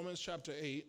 [0.00, 0.86] Romans chapter 8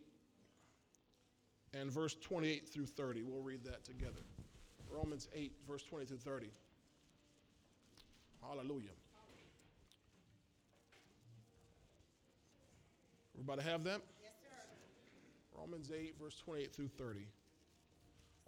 [1.73, 3.23] and verse 28 through 30.
[3.23, 4.21] We'll read that together.
[4.89, 6.47] Romans 8, verse 20 through 30.
[8.41, 8.87] Hallelujah.
[13.35, 13.99] Everybody have that?
[14.23, 15.59] Yes, sir.
[15.59, 17.27] Romans 8, verse 28 through 30.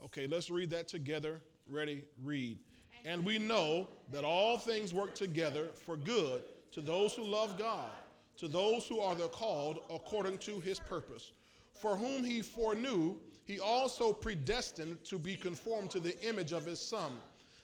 [0.05, 1.41] Okay, let's read that together.
[1.70, 2.05] Ready?
[2.23, 2.57] Read.
[3.04, 6.41] And we know that all things work together for good
[6.71, 7.91] to those who love God,
[8.38, 11.32] to those who are the called according to his purpose.
[11.73, 13.15] For whom he foreknew,
[13.46, 17.14] he also predestined to be conformed to the image of his Son,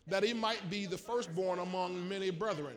[0.07, 2.75] that he might be the firstborn among many brethren.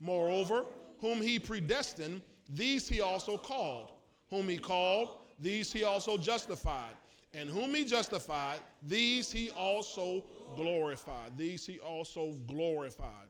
[0.00, 0.66] Moreover,
[1.00, 3.92] whom he predestined, these he also called.
[4.30, 6.94] Whom he called, these he also justified.
[7.32, 11.36] And whom he justified, these he also glorified.
[11.36, 13.28] These he also glorified.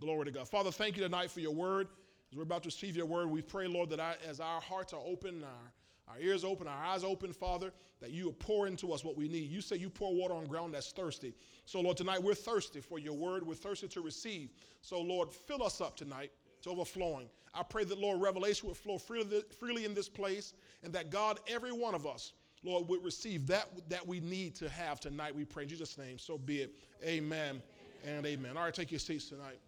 [0.00, 0.48] Glory to God.
[0.48, 1.88] Father, thank you tonight for your word.
[2.30, 4.92] As we're about to receive your word, we pray, Lord, that I, as our hearts
[4.92, 8.92] are open, our, our ears open, our eyes open, Father, that you will pour into
[8.92, 9.50] us what we need.
[9.50, 11.34] You say you pour water on ground that's thirsty.
[11.64, 13.44] So, Lord, tonight we're thirsty for your word.
[13.44, 14.50] We're thirsty to receive.
[14.80, 16.30] So, Lord, fill us up tonight
[16.62, 17.28] to overflowing.
[17.52, 21.40] I pray that, Lord, revelation would flow freely, freely in this place and that, God,
[21.48, 25.34] every one of us, Lord, would receive that that we need to have tonight.
[25.34, 26.18] We pray in Jesus' name.
[26.18, 26.74] So be it.
[27.04, 27.62] Amen
[28.06, 28.56] and amen.
[28.56, 29.58] All right, take your seats tonight.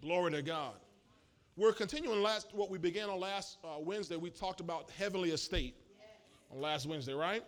[0.00, 0.74] Glory to God.
[1.60, 4.16] We're continuing last what we began on last uh, Wednesday.
[4.16, 5.74] We talked about heavenly estate
[6.50, 7.44] on last Wednesday, right?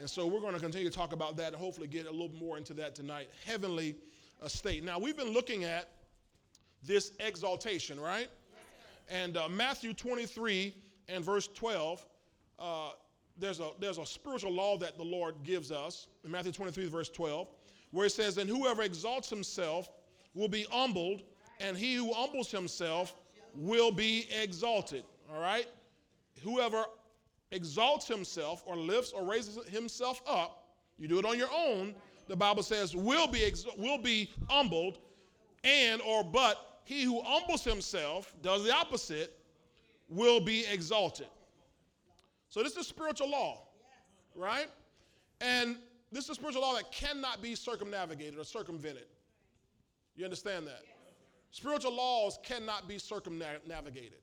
[0.00, 2.32] And so we're going to continue to talk about that and hopefully get a little
[2.40, 3.28] more into that tonight.
[3.46, 3.94] Heavenly
[4.44, 4.82] estate.
[4.82, 5.90] Now we've been looking at
[6.82, 8.26] this exaltation, right?
[9.08, 10.74] And uh, Matthew 23
[11.06, 12.04] and verse 12.
[12.58, 12.90] Uh,
[13.38, 17.10] there's a there's a spiritual law that the Lord gives us in Matthew 23 verse
[17.10, 17.46] 12
[17.92, 19.88] where it says and whoever exalts himself
[20.34, 21.22] will be humbled
[21.60, 23.14] and he who humbles himself
[23.54, 25.66] will be exalted all right
[26.42, 26.84] whoever
[27.50, 30.66] exalts himself or lifts or raises himself up
[30.98, 31.94] you do it on your own
[32.28, 34.98] the bible says will be ex- will be humbled
[35.64, 39.38] and or but he who humbles himself does the opposite
[40.08, 41.28] will be exalted
[42.52, 43.62] so this is spiritual law,
[44.36, 44.66] right?
[45.40, 45.76] And
[46.12, 49.06] this is spiritual law that cannot be circumnavigated or circumvented.
[50.16, 50.82] You understand that?
[51.52, 54.20] Spiritual laws cannot be circumnavigated.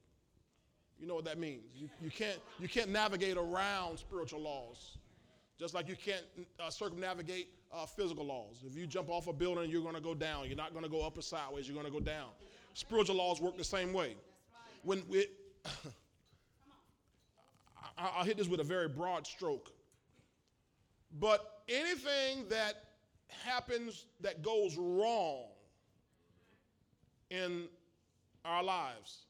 [0.99, 1.61] You know what that means?
[1.75, 4.97] You, you, can't, you can't navigate around spiritual laws,
[5.59, 6.25] just like you can't
[6.59, 8.63] uh, circumnavigate uh, physical laws.
[8.65, 10.47] If you jump off a building, you're going to go down.
[10.47, 11.67] You're not going to go up or sideways.
[11.67, 12.29] You're going to go down.
[12.73, 14.15] Spiritual laws work the same way.
[14.81, 15.27] When we,
[17.97, 19.71] I'll hit this with a very broad stroke.
[21.19, 22.85] But anything that
[23.27, 25.43] happens that goes wrong
[27.29, 27.67] in
[28.45, 29.25] our lives,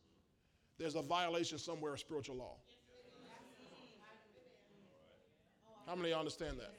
[0.77, 2.55] there's a violation somewhere of spiritual law.
[5.85, 6.73] How many understand that?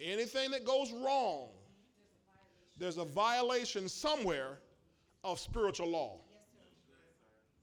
[0.00, 1.48] Anything that goes wrong,
[2.78, 4.58] there's a violation somewhere
[5.24, 6.18] of spiritual law.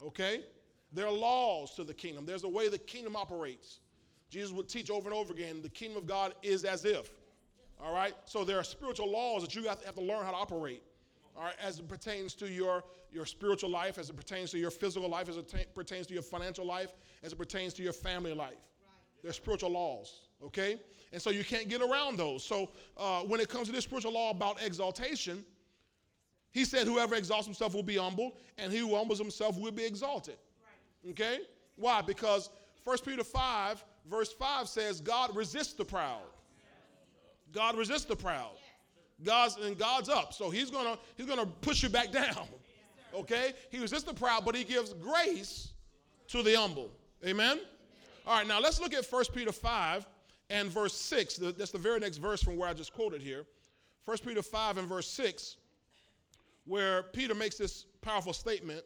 [0.04, 0.42] Okay?
[0.94, 2.26] There are laws to the kingdom.
[2.26, 3.80] There's a way the kingdom operates.
[4.30, 7.10] Jesus would teach over and over again the kingdom of God is as if.
[7.82, 8.14] All right?
[8.26, 10.84] So there are spiritual laws that you have to, have to learn how to operate.
[11.40, 12.84] All right, as it pertains to your,
[13.14, 16.22] your spiritual life, as it pertains to your physical life, as it pertains to your
[16.22, 16.90] financial life,
[17.24, 18.50] as it pertains to your family life.
[18.50, 19.24] Right.
[19.24, 20.82] There's spiritual laws, okay?
[21.14, 22.44] And so you can't get around those.
[22.44, 25.46] So uh, when it comes to this spiritual law about exaltation,
[26.52, 29.86] he said, Whoever exalts himself will be humbled, and he who humbles himself will be
[29.86, 30.36] exalted.
[31.12, 31.40] Okay?
[31.78, 32.02] Why?
[32.02, 32.50] Because
[32.84, 36.20] 1 Peter 5, verse 5 says, God resists the proud.
[37.54, 38.58] God resists the proud.
[39.24, 40.34] God's and God's up.
[40.34, 42.48] So he's gonna he's gonna push you back down.
[43.14, 43.54] Okay?
[43.70, 45.74] He resists the proud, but he gives grace
[46.28, 46.92] to the humble.
[47.26, 47.60] Amen?
[48.26, 50.08] All right, now let's look at 1 Peter 5
[50.50, 51.38] and verse 6.
[51.38, 53.46] That's the very next verse from where I just quoted here.
[54.06, 55.58] 1 Peter 5 and verse 6,
[56.66, 58.84] where Peter makes this powerful statement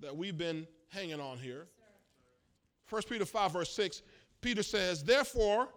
[0.00, 1.66] that we've been hanging on here.
[2.88, 4.02] 1 Peter 5, verse 6,
[4.40, 5.68] Peter says, Therefore,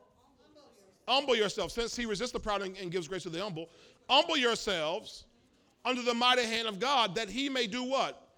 [1.08, 3.70] humble yourself, since he resists the proud and gives grace to the humble.
[4.10, 5.26] Humble yourselves
[5.86, 8.30] under the mighty hand of God, that he may do what?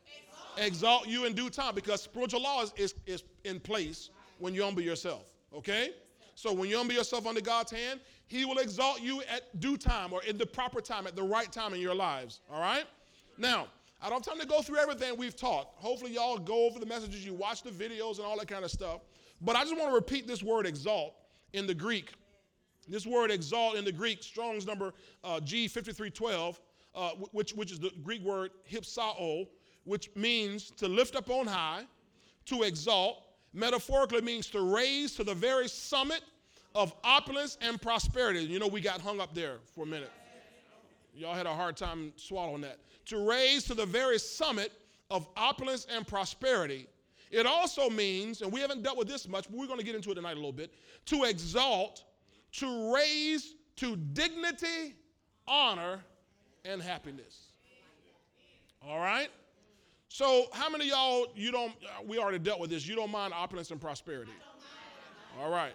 [0.58, 4.10] Exalt, Exalt you in due time, because spiritual law is, is, is in place
[4.40, 5.24] when you humble yourself.
[5.54, 5.92] Okay?
[6.36, 10.12] So when you humble yourself under God's hand, he will exalt you at due time
[10.12, 12.42] or in the proper time, at the right time in your lives.
[12.52, 12.86] All right?
[13.38, 13.68] Now,
[14.02, 15.70] I don't have time to go through everything we've taught.
[15.76, 18.72] Hopefully, y'all go over the messages, you watch the videos, and all that kind of
[18.72, 19.02] stuff.
[19.42, 21.14] But I just want to repeat this word exalt
[21.54, 22.12] in the Greek.
[22.88, 24.94] This word exalt in the Greek, Strong's number
[25.24, 26.60] uh, G5312,
[26.94, 29.48] uh, which, which is the Greek word hypsao,
[29.84, 31.84] which means to lift up on high,
[32.46, 33.24] to exalt,
[33.54, 36.22] metaphorically means to raise to the very summit
[36.76, 38.42] of opulence and prosperity.
[38.42, 40.12] You know, we got hung up there for a minute.
[41.16, 42.78] Y'all had a hard time swallowing that.
[43.06, 44.74] To raise to the very summit
[45.10, 46.88] of opulence and prosperity.
[47.32, 49.96] It also means, and we haven't dealt with this much, but we're going to get
[49.96, 50.74] into it tonight a little bit,
[51.08, 52.04] to exalt,
[52.58, 54.96] to raise to dignity,
[55.48, 56.00] honor,
[56.64, 57.48] and happiness.
[58.82, 59.30] All right?
[60.08, 63.34] So, how many y'all, you don't, uh, we already dealt with this, you don't mind
[63.34, 64.32] opulence and prosperity?
[65.42, 65.74] All right.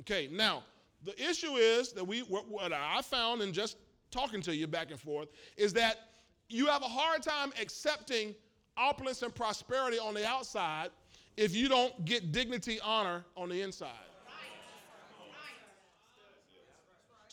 [0.00, 0.62] Okay, now,
[1.04, 3.76] the issue is that we, what, what I found in just
[4.10, 6.08] talking to you back and forth, is that
[6.48, 8.34] you have a hard time accepting
[8.76, 10.90] opulence and prosperity on the outside
[11.36, 13.88] if you don't get dignity, honor on the inside.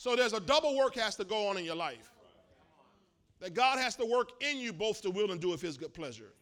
[0.00, 2.10] So there's a double work has to go on in your life.
[3.40, 5.92] That God has to work in you both to will and do of His good
[5.92, 6.32] pleasure.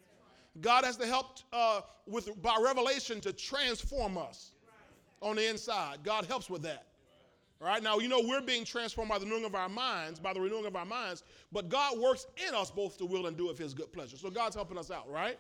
[0.61, 4.53] God has to help uh, with by revelation to transform us
[5.21, 6.05] on the inside.
[6.05, 6.87] God helps with that.
[7.61, 10.33] All right, now you know we're being transformed by the renewing of our minds, by
[10.33, 13.51] the renewing of our minds, but God works in us both to will and do
[13.51, 14.17] of His good pleasure.
[14.17, 15.37] So God's helping us out, right?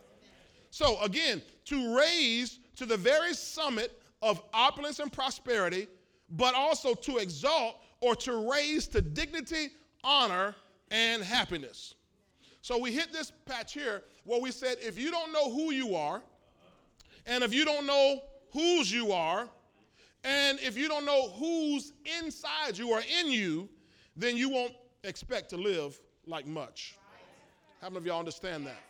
[0.70, 5.86] So again, to raise to the very summit of opulence and prosperity,
[6.30, 9.68] but also to exalt or to raise to dignity,
[10.04, 10.54] honor,
[10.90, 11.94] and happiness.
[12.62, 15.94] So we hit this patch here where we said if you don't know who you
[15.94, 16.22] are,
[17.26, 18.20] and if you don't know
[18.52, 19.48] whose you are,
[20.24, 23.68] and if you don't know who's inside you or in you,
[24.16, 24.72] then you won't
[25.04, 26.96] expect to live like much.
[27.80, 28.82] How many of y'all understand that?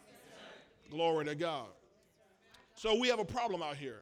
[0.91, 1.67] Glory to God.
[2.75, 4.01] So we have a problem out here.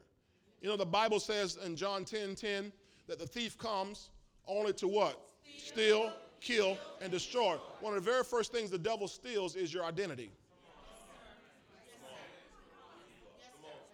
[0.60, 2.72] You know, the Bible says in John 10 10
[3.08, 4.10] that the thief comes
[4.46, 5.20] only to what?
[5.58, 7.56] Steal, kill, and destroy.
[7.80, 10.30] One of the very first things the devil steals is your identity.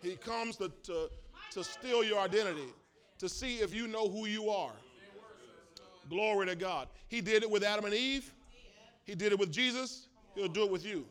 [0.02, 1.08] He comes to, to,
[1.52, 2.68] to steal your identity,
[3.18, 4.72] to see if you know who you are.
[6.10, 6.88] Glory to God.
[7.08, 8.32] He did it with Adam and Eve.
[9.04, 10.08] He did it with Jesus.
[10.34, 11.04] He'll do it with you.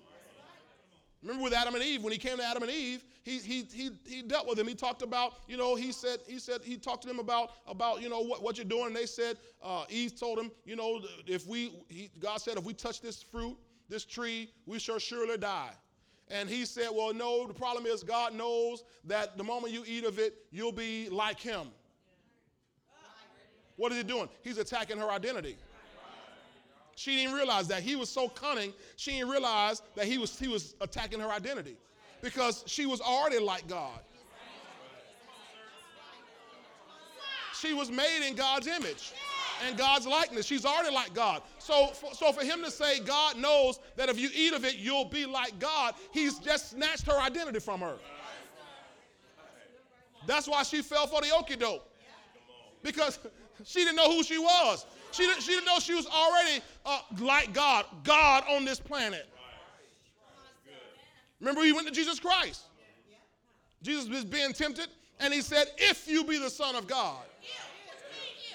[1.23, 3.91] Remember with Adam and Eve, when he came to Adam and Eve, he, he, he,
[4.05, 4.67] he dealt with them.
[4.67, 8.01] He talked about, you know, he said, he said, he talked to them about, about
[8.01, 8.87] you know, what, what you're doing.
[8.87, 12.63] And they said, uh, Eve told him, you know, if we, he, God said, if
[12.63, 13.57] we touch this fruit,
[13.89, 15.69] this tree, we shall surely die.
[16.29, 20.03] And he said, well, no, the problem is God knows that the moment you eat
[20.03, 21.67] of it, you'll be like him.
[23.75, 24.29] What is he doing?
[24.41, 25.57] He's attacking her identity.
[26.95, 27.83] She didn't realize that.
[27.83, 31.77] He was so cunning, she didn't realize that he was, he was attacking her identity
[32.21, 33.99] because she was already like God.
[37.59, 39.13] She was made in God's image
[39.67, 40.45] and God's likeness.
[40.45, 41.43] She's already like God.
[41.59, 44.77] So, for, so for him to say God knows that if you eat of it,
[44.77, 47.97] you'll be like God, he's just snatched her identity from her.
[50.25, 51.87] That's why she fell for the okie doke.
[52.83, 53.19] Because
[53.63, 54.85] she didn't know who she was.
[55.11, 59.27] She didn't, she didn't know she was already uh, like God, God on this planet.
[61.41, 62.61] Remember, he went to Jesus Christ.
[63.81, 64.87] Jesus was being tempted,
[65.19, 67.23] and he said, If you be the Son of God,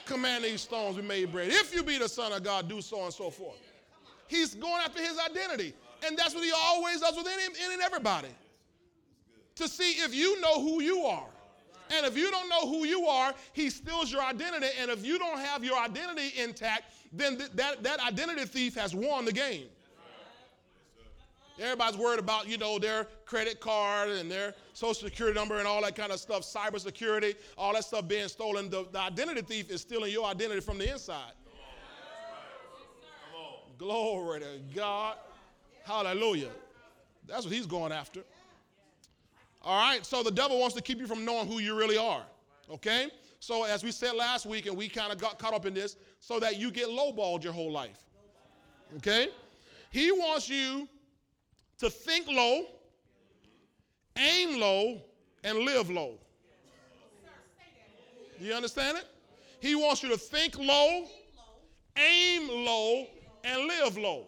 [0.06, 1.49] command these stones be made bread.
[1.50, 3.59] If you be the Son of God, do so and so forth.
[4.29, 5.75] He's going after his identity.
[6.06, 8.29] And that's what he always does with any, and everybody.
[9.56, 11.27] To see if you know who you are.
[11.91, 14.66] And if you don't know who you are, he steals your identity.
[14.81, 18.95] And if you don't have your identity intact, then th- that, that identity thief has
[18.95, 19.66] won the game.
[21.58, 25.80] Everybody's worried about, you know, their credit card and their social security number and all
[25.82, 28.68] that kind of stuff, cyber security, all that stuff being stolen.
[28.68, 31.32] The, the identity thief is stealing your identity from the inside.
[33.78, 35.16] Glory to God.
[35.84, 36.50] Hallelujah.
[37.26, 38.22] That's what he's going after.
[39.62, 42.22] All right, so the devil wants to keep you from knowing who you really are.
[42.70, 43.08] Okay?
[43.40, 45.96] So, as we said last week, and we kind of got caught up in this,
[46.20, 47.98] so that you get lowballed your whole life.
[48.96, 49.28] Okay?
[49.90, 50.88] He wants you
[51.78, 52.64] to think low,
[54.16, 55.00] aim low,
[55.45, 56.18] and live low.
[58.40, 59.04] You understand it?
[59.61, 61.06] He wants you to think low,
[61.97, 63.06] aim low,
[63.45, 64.26] and live low.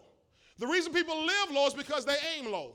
[0.57, 2.73] The reason people live low is because they aim low.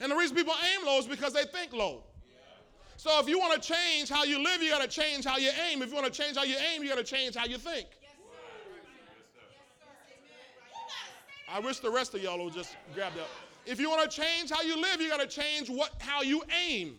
[0.00, 2.04] And the reason people aim low is because they think low.
[2.96, 5.50] So if you want to change how you live, you got to change how you
[5.70, 5.82] aim.
[5.82, 7.86] If you want to change how you aim, you got to change how you think.
[11.52, 13.26] I wish the rest of y'all would just grab that.
[13.66, 16.42] If you want to change how you live, you got to change what how you
[16.66, 16.96] aim.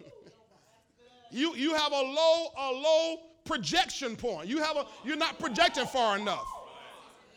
[1.30, 4.48] you you have a low a low projection point.
[4.48, 6.46] You have a you're not projecting far enough.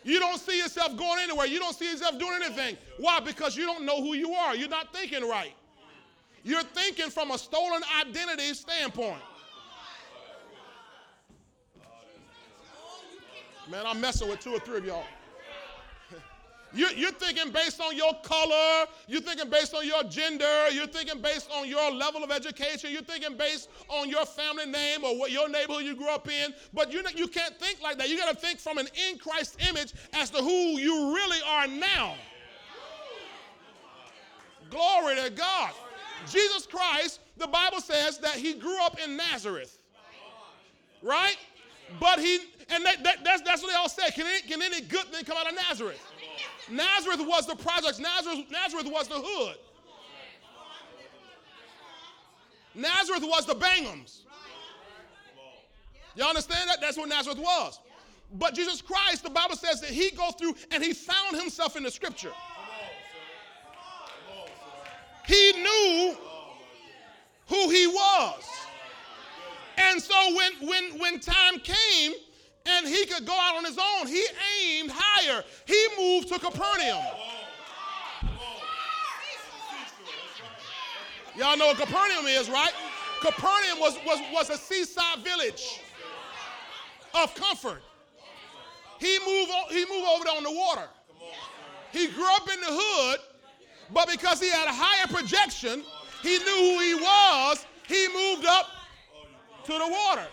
[0.04, 1.48] You don't see yourself going anywhere.
[1.48, 2.78] You don't see yourself doing anything.
[3.00, 3.20] Why?
[3.20, 4.56] Because you don't know who you are.
[4.56, 5.54] You're not thinking right.
[6.44, 9.22] You're thinking from a stolen identity standpoint.
[13.70, 15.04] Man, I'm messing with two or three of y'all.
[16.74, 18.86] You're, you're, thinking based on your color.
[19.08, 20.70] You're thinking based on your gender.
[20.72, 22.92] You're thinking based on your level of education.
[22.92, 26.54] You're thinking based on your family name or what your neighborhood you grew up in.
[26.74, 28.10] But you you can't think like that.
[28.10, 31.68] You got to think from an in Christ image as to who you really are
[31.68, 32.16] now.
[34.70, 35.72] Glory to God.
[36.30, 39.78] Jesus Christ, the Bible says that he grew up in Nazareth.
[41.02, 41.38] Right?
[42.00, 44.10] But he, and that, that, that's, that's what they all say.
[44.12, 46.02] Can any, can any good thing come out of Nazareth?
[46.70, 49.58] Nazareth was the projects, Nazareth, Nazareth was the hood.
[52.74, 54.20] Nazareth was the Banghams.
[56.16, 56.82] Y'all understand that?
[56.82, 57.80] That's what Nazareth was.
[58.34, 61.84] But Jesus Christ, the Bible says that he go through and he found himself in
[61.84, 62.32] the scripture.
[65.26, 66.16] He knew
[67.48, 68.44] who he was.
[69.78, 72.14] And so when when when time came
[72.66, 74.08] and he could go out on his own.
[74.08, 74.26] He
[74.62, 75.44] aimed higher.
[75.66, 77.04] He moved to Capernaum.
[81.38, 82.72] Y'all know what Capernaum is, right?
[83.22, 85.82] Capernaum was, was, was a seaside village
[87.14, 87.82] of comfort.
[89.00, 90.88] He moved, he moved over on the water.
[91.92, 93.20] He grew up in the hood,
[93.94, 95.84] but because he had a higher projection,
[96.22, 98.68] he knew who he was, he moved up
[99.66, 100.28] to the water.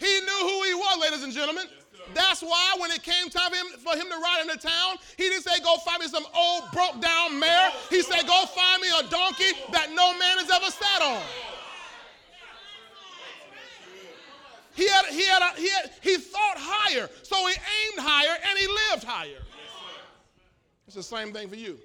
[0.00, 1.66] He knew who he was, ladies and gentlemen.
[2.14, 5.24] That's why when it came time for him, for him to ride into town, he
[5.24, 7.70] didn't say, Go find me some old broke down mare.
[7.88, 11.22] He said, Go find me a donkey that no man has ever sat on.
[14.74, 18.58] He had, he had, a, he had, he thought higher, so he aimed higher and
[18.58, 19.42] he lived higher.
[20.86, 21.78] It's the same thing for you.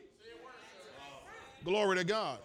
[1.63, 2.39] Glory to God.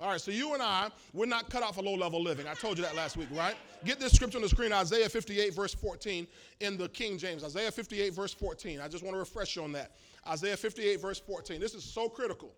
[0.00, 2.46] All right, so you and I, we're not cut out for low level living.
[2.48, 3.54] I told you that last week, right?
[3.84, 6.26] Get this scripture on the screen Isaiah 58, verse 14,
[6.60, 7.44] in the King James.
[7.44, 8.80] Isaiah 58, verse 14.
[8.80, 9.96] I just want to refresh you on that.
[10.26, 11.60] Isaiah 58, verse 14.
[11.60, 12.54] This is so critical.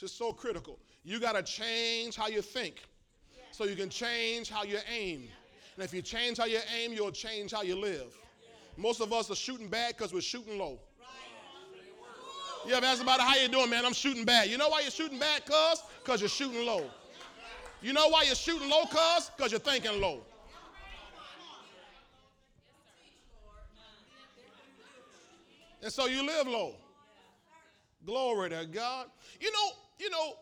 [0.00, 0.78] This is so critical.
[1.02, 2.84] You got to change how you think
[3.50, 5.28] so you can change how you aim.
[5.74, 8.16] And if you change how you aim, you'll change how you live.
[8.76, 10.78] Most of us are shooting bad because we're shooting low.
[12.66, 13.84] Ask about how you doing, man?
[13.84, 14.48] I'm shooting bad.
[14.48, 15.82] You know why you're shooting bad, cuz?
[16.02, 16.90] Because you're shooting low.
[17.80, 19.30] You know why you're shooting low, cuz?
[19.36, 20.22] Because you're thinking low.
[25.82, 26.74] And so you live low.
[28.04, 29.06] Glory to God.
[29.40, 30.34] You know, you know,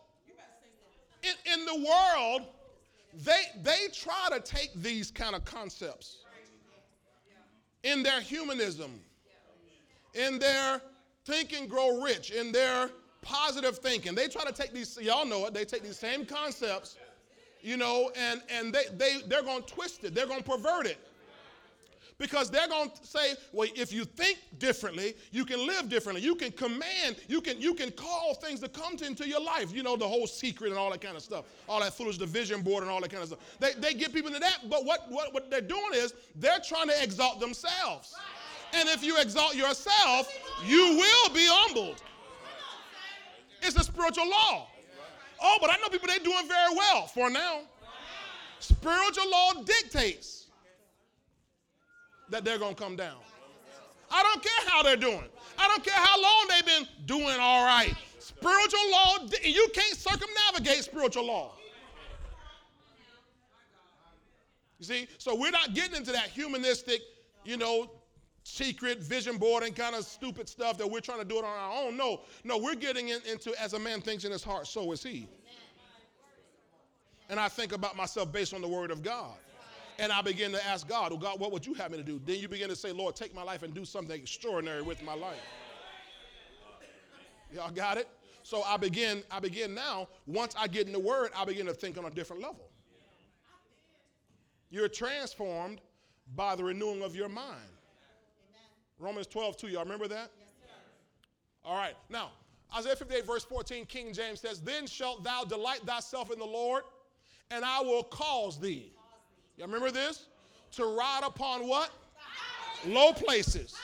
[1.23, 2.47] in, in the world,
[3.13, 6.17] they they try to take these kind of concepts
[7.83, 8.99] in their humanism,
[10.13, 10.81] in their
[11.27, 12.89] think and grow rich in their
[13.21, 14.15] positive thinking.
[14.15, 16.95] They try to take these, y'all know it, they take these same concepts,
[17.61, 20.87] you know, and, and they, they, they're going to twist it, they're going to pervert
[20.87, 20.97] it.
[22.19, 26.23] Because they're going to say, well, if you think differently, you can live differently.
[26.23, 29.71] You can command, you can, you can call things to come to, into your life.
[29.71, 31.45] You know, the whole secret and all that kind of stuff.
[31.69, 33.39] All that foolish division board and all that kind of stuff.
[33.59, 36.87] They, they get people into that, but what, what, what they're doing is they're trying
[36.87, 38.15] to exalt themselves.
[38.17, 38.36] Right.
[38.73, 40.31] And if you exalt yourself,
[40.65, 42.01] you will be humbled.
[43.61, 44.67] It's a spiritual law.
[45.41, 47.61] Oh, but I know people, they're doing very well for now.
[48.59, 50.47] Spiritual law dictates
[52.29, 53.17] that they're going to come down.
[54.09, 55.25] I don't care how they're doing.
[55.57, 57.93] I don't care how long they've been doing all right.
[58.19, 61.53] Spiritual law, you can't circumnavigate spiritual law.
[64.79, 65.07] You see?
[65.17, 67.01] So we're not getting into that humanistic,
[67.43, 67.89] you know,
[68.47, 71.51] secret vision board and kind of stupid stuff that we're trying to do it on
[71.51, 71.97] our own.
[71.97, 75.03] No, no, we're getting in, into as a man thinks in his heart, so is
[75.03, 75.27] he.
[77.29, 79.35] And I think about myself based on the word of God.
[79.99, 82.21] And I begin to ask God, oh God, what would you have me to do?
[82.25, 85.13] Then you begin to say, Lord, take my life and do something extraordinary with my
[85.13, 85.35] life.
[87.53, 88.07] Y'all got it?
[88.43, 91.73] So I begin, I begin now, once I get in the word, I begin to
[91.73, 92.69] think on a different level.
[94.69, 95.81] You're transformed
[96.35, 97.76] by the renewing of your mind.
[98.99, 99.67] Romans 12, 2.
[99.67, 100.31] Y'all remember that?
[100.39, 100.49] Yes,
[101.63, 101.95] All right.
[102.09, 102.31] Now,
[102.75, 106.83] Isaiah 58, verse 14, King James says, Then shalt thou delight thyself in the Lord,
[107.51, 108.91] and I will cause thee.
[109.57, 110.25] Y'all remember this?
[110.73, 111.91] To ride upon what?
[112.85, 113.75] Low places.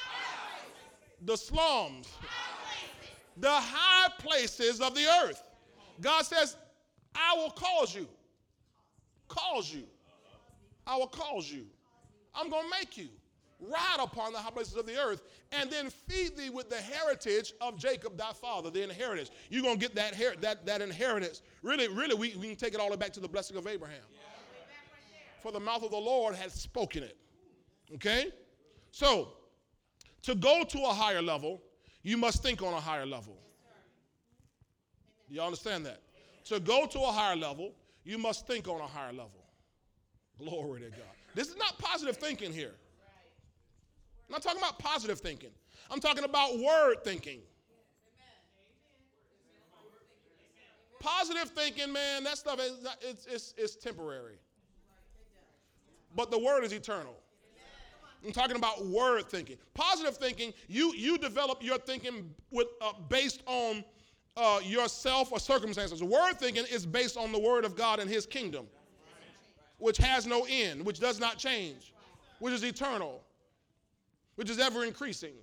[1.25, 2.10] The slums.
[3.38, 5.43] The high places of the earth.
[6.01, 6.58] God says,
[7.15, 8.08] I will cause you.
[9.27, 9.84] Cause you.
[10.86, 11.65] I will cause you.
[12.36, 13.08] I'm going to make you.
[13.70, 17.53] Ride upon the high places of the earth, and then feed thee with the heritage
[17.62, 19.32] of Jacob thy father, the inheritance.
[19.50, 21.41] You're to get that, her- that, that inheritance.
[21.62, 23.67] Really, really, we, we can take it all the way back to the blessing of
[23.67, 24.01] Abraham.
[25.41, 27.17] For the mouth of the Lord has spoken it.
[27.96, 28.32] Okay?
[28.91, 29.34] So,
[30.24, 31.62] to go to a higher level,
[32.01, 33.38] you must think on a higher level.
[35.27, 36.01] Do you understand that?
[36.46, 39.43] To go to a higher level, you must think on a higher level.
[40.38, 41.15] Glory to God.
[41.36, 42.74] This is not positive thinking here.
[44.27, 45.51] I'm not talking about positive thinking.
[45.92, 47.39] I'm talking about word thinking.
[51.00, 54.38] Positive thinking, man, that stuff is it's, it's, it's temporary.
[56.15, 57.15] But the word is eternal.
[58.25, 59.58] I'm talking about word thinking.
[59.74, 63.84] Positive thinking, you, you develop your thinking with, uh, based on
[64.38, 66.01] uh, yourself or circumstances.
[66.01, 68.65] Word thinking is based on the word of God and his kingdom,
[69.77, 71.94] which has no end, which does not change,
[72.39, 73.22] which is eternal,
[74.36, 75.34] which is ever increasing.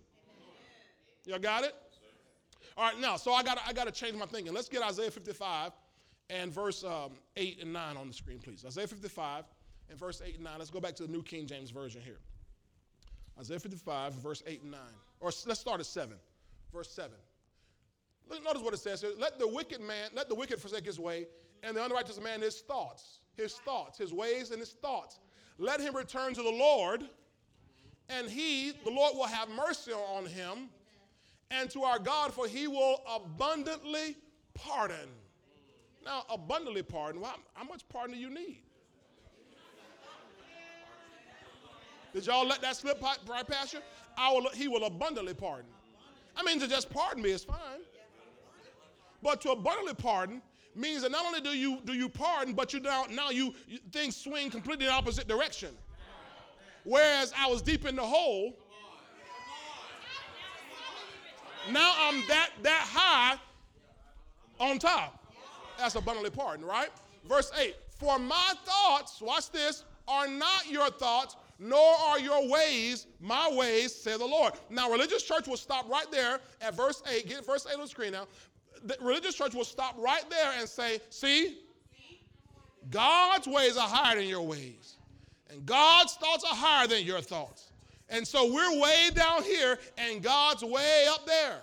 [1.27, 1.75] Y'all got it?
[2.77, 4.55] All right, now, so I got I got to change my thinking.
[4.55, 5.73] Let's get Isaiah 55
[6.31, 8.65] and verse um, 8 and 9 on the screen, please.
[8.65, 9.45] Isaiah 55
[9.91, 10.55] and verse 8 and 9.
[10.59, 12.19] Let's go back to the New King James Version here.
[13.39, 14.81] Isaiah 55, verse 8 and 9.
[15.21, 16.15] Or let's start at 7.
[16.73, 17.11] Verse 7.
[18.29, 19.11] Look, notice what it says here.
[19.19, 21.27] Let the wicked man, let the wicked forsake his way,
[21.63, 25.19] and the unrighteous man his thoughts, his thoughts, his ways and his thoughts.
[25.59, 27.05] Let him return to the Lord,
[28.11, 30.69] and he, the Lord, will have mercy on him,
[31.51, 34.17] and to our God, for he will abundantly
[34.55, 35.09] pardon.
[36.05, 37.21] Now, abundantly pardon.
[37.21, 38.59] Well, how much pardon do you need?
[42.13, 43.81] Did y'all let that slip right past you?
[44.19, 45.71] I will, he will abundantly pardon.
[46.37, 47.81] I mean, to just pardon me is fine.
[49.23, 50.43] But to abundantly pardon
[50.75, 53.79] means that not only do you do you pardon, but you now now you, you
[53.93, 55.77] things swing completely in opposite direction.
[56.85, 58.55] Whereas I was deep in the hole,
[61.71, 63.37] now I'm that that high
[64.59, 65.25] on top.
[65.79, 66.91] That's abundantly pardon, right?
[67.29, 67.75] Verse 8.
[67.99, 73.95] For my thoughts, watch this, are not your thoughts, nor are your ways my ways,
[73.95, 74.55] say the Lord.
[74.71, 77.29] Now, religious church will stop right there at verse 8.
[77.29, 78.27] Get verse 8 on the screen now.
[78.85, 81.59] The religious church will stop right there and say, See,
[82.89, 84.97] God's ways are higher than your ways,
[85.53, 87.71] and God's thoughts are higher than your thoughts.
[88.09, 91.61] And so we're way down here, and God's way up there.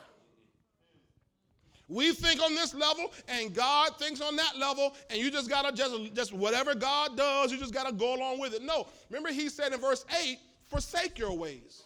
[1.89, 5.75] We think on this level, and God thinks on that level, and you just gotta
[5.75, 8.61] just, just whatever God does, you just gotta go along with it.
[8.61, 11.83] No, remember he said in verse 8, forsake your ways.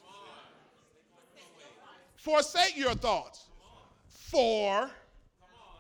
[2.16, 3.46] Forsake your thoughts.
[4.08, 4.90] For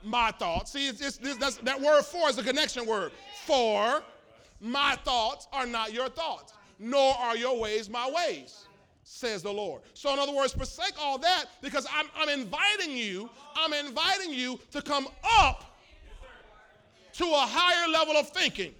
[0.03, 0.71] my thoughts.
[0.71, 3.12] See, it's, it's, this, that word for is a connection word.
[3.45, 4.03] For
[4.62, 8.65] my thoughts are not your thoughts, nor are your ways my ways
[9.04, 9.82] says the Lord.
[9.93, 14.60] So, in other words, forsake all that because I'm, I'm inviting you, I'm inviting you
[14.71, 15.08] to come
[15.39, 15.65] up
[17.13, 18.74] to a higher level of thinking,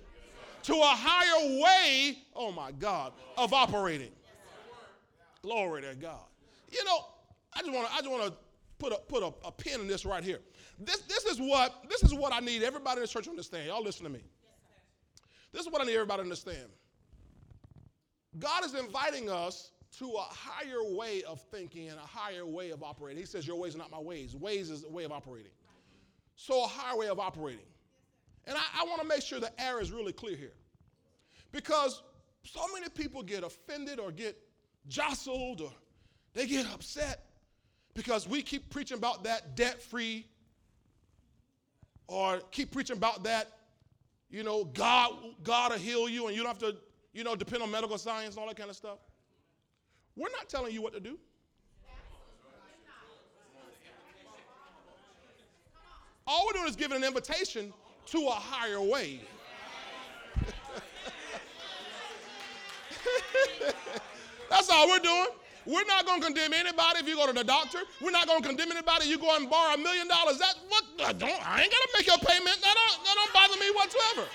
[0.63, 4.12] to a higher way, oh my God, of operating.
[5.41, 6.22] Glory to God.
[6.72, 7.06] You know,
[7.54, 8.34] I just want to I just want to
[8.78, 10.39] put a put a, a pin in this right here.
[10.80, 13.67] This this is what this is what I need everybody in the church to understand.
[13.67, 14.22] Y'all listen to me.
[15.52, 16.70] This is what I need everybody to understand.
[18.40, 22.82] God is inviting us to a higher way of thinking and a higher way of
[22.82, 23.20] operating.
[23.20, 24.36] He says, Your ways are not my ways.
[24.36, 25.52] Ways is a way of operating.
[26.38, 27.66] So, a higher way of operating.
[28.46, 30.54] And I, I want to make sure the air is really clear here.
[31.52, 32.02] Because
[32.44, 34.38] so many people get offended or get
[34.88, 35.72] jostled or
[36.34, 37.26] they get upset
[37.94, 40.26] because we keep preaching about that debt free
[42.08, 43.50] or keep preaching about that,
[44.32, 45.13] you know, God,
[45.44, 46.78] God will heal you and you don't have to,
[47.13, 49.00] you know, depend on medical science and all that kind of stuff.
[50.15, 51.20] We're not telling you what to do.
[56.26, 57.74] All we're doing is giving an invitation
[58.08, 59.20] to a higher way.
[64.50, 65.28] That's all we're doing.
[65.65, 67.80] We're not going to condemn anybody if you go to the doctor.
[68.02, 70.39] We're not going to condemn anybody if you go and borrow a million dollars.
[70.39, 70.84] That what?
[71.06, 71.30] I don't.
[71.47, 72.58] I ain't got to make your payment.
[72.62, 73.06] That don't.
[73.06, 74.28] That don't bother me whatsoever.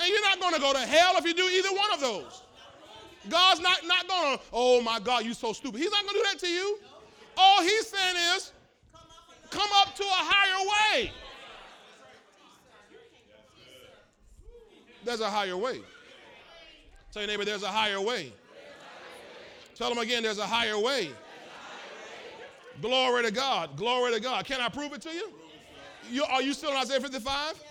[0.00, 2.42] And you're not going to go to hell if you do either one of those.
[3.28, 5.78] God's not, not going to, oh my God, You're so stupid.
[5.78, 6.78] He's not going to do that to you.
[7.36, 8.52] All he's saying is,
[9.50, 11.12] come up to a higher way.
[15.04, 15.80] There's a higher way.
[17.12, 18.32] Tell your neighbor, there's a higher way.
[19.74, 21.10] Tell them again, there's a higher way.
[22.80, 23.76] Glory to God.
[23.76, 24.44] Glory to God.
[24.44, 25.30] Can I prove it to you?
[26.10, 27.62] you are you still in Isaiah 55?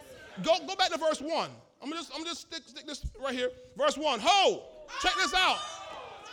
[0.43, 1.49] Go, go back to verse 1.
[1.81, 3.49] I'm just, I'm just stick, stick this right here.
[3.77, 4.19] Verse 1.
[4.21, 4.63] Ho!
[5.01, 5.59] Check this out.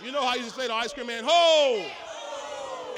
[0.05, 1.87] You know how you say to ice cream man, ho!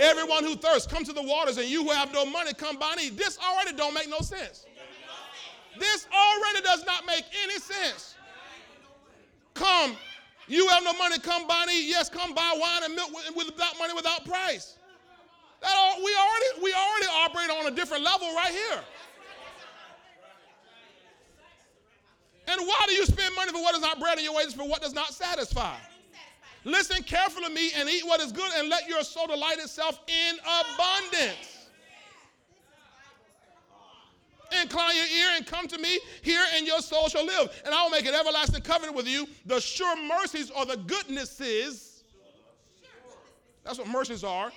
[0.00, 2.94] Everyone who thirsts, come to the waters, and you who have no money, come by
[3.00, 3.16] eat.
[3.16, 4.64] This already don't make no sense.
[5.78, 8.14] This already does not make any sense.
[9.58, 9.96] Come,
[10.46, 11.88] you have no money, come buy and eat.
[11.88, 14.76] Yes, come buy wine and milk without money, without price.
[15.60, 18.80] That all, we already we already operate on a different level right here.
[22.46, 24.66] And why do you spend money for what is not bread and your wages for
[24.66, 25.76] what does not satisfy?
[26.64, 30.00] Listen carefully to me and eat what is good and let your soul delight itself
[30.06, 31.57] in abundance.
[34.62, 37.50] Incline your ear and come to me, here, and your soul shall live.
[37.64, 39.26] And I will make an everlasting covenant with you.
[39.46, 42.02] The sure mercies or the goodnesses.
[43.64, 44.50] That's what mercies are.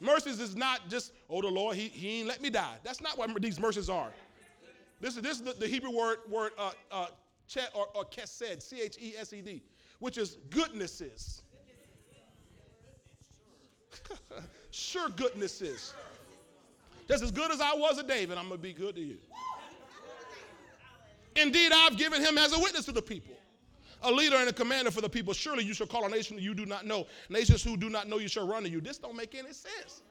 [0.00, 2.74] Mercies is not just, oh, the Lord, he, he ain't let me die.
[2.82, 4.10] That's not what these mercies are.
[5.00, 7.06] This is, this is the, the Hebrew word, word uh, uh,
[7.48, 9.62] chet or, or chesed, C H E S E D,
[9.98, 11.42] which is goodnesses.
[14.70, 15.94] sure goodnesses.
[17.08, 19.18] Just as good as I was a David, I'm going to be good to you.
[21.36, 23.34] Indeed, I've given him as a witness to the people,
[24.02, 25.34] a leader and a commander for the people.
[25.34, 27.06] Surely you shall call a nation you do not know.
[27.28, 28.80] Nations who do not know you shall run to you.
[28.80, 30.02] This don't make any sense.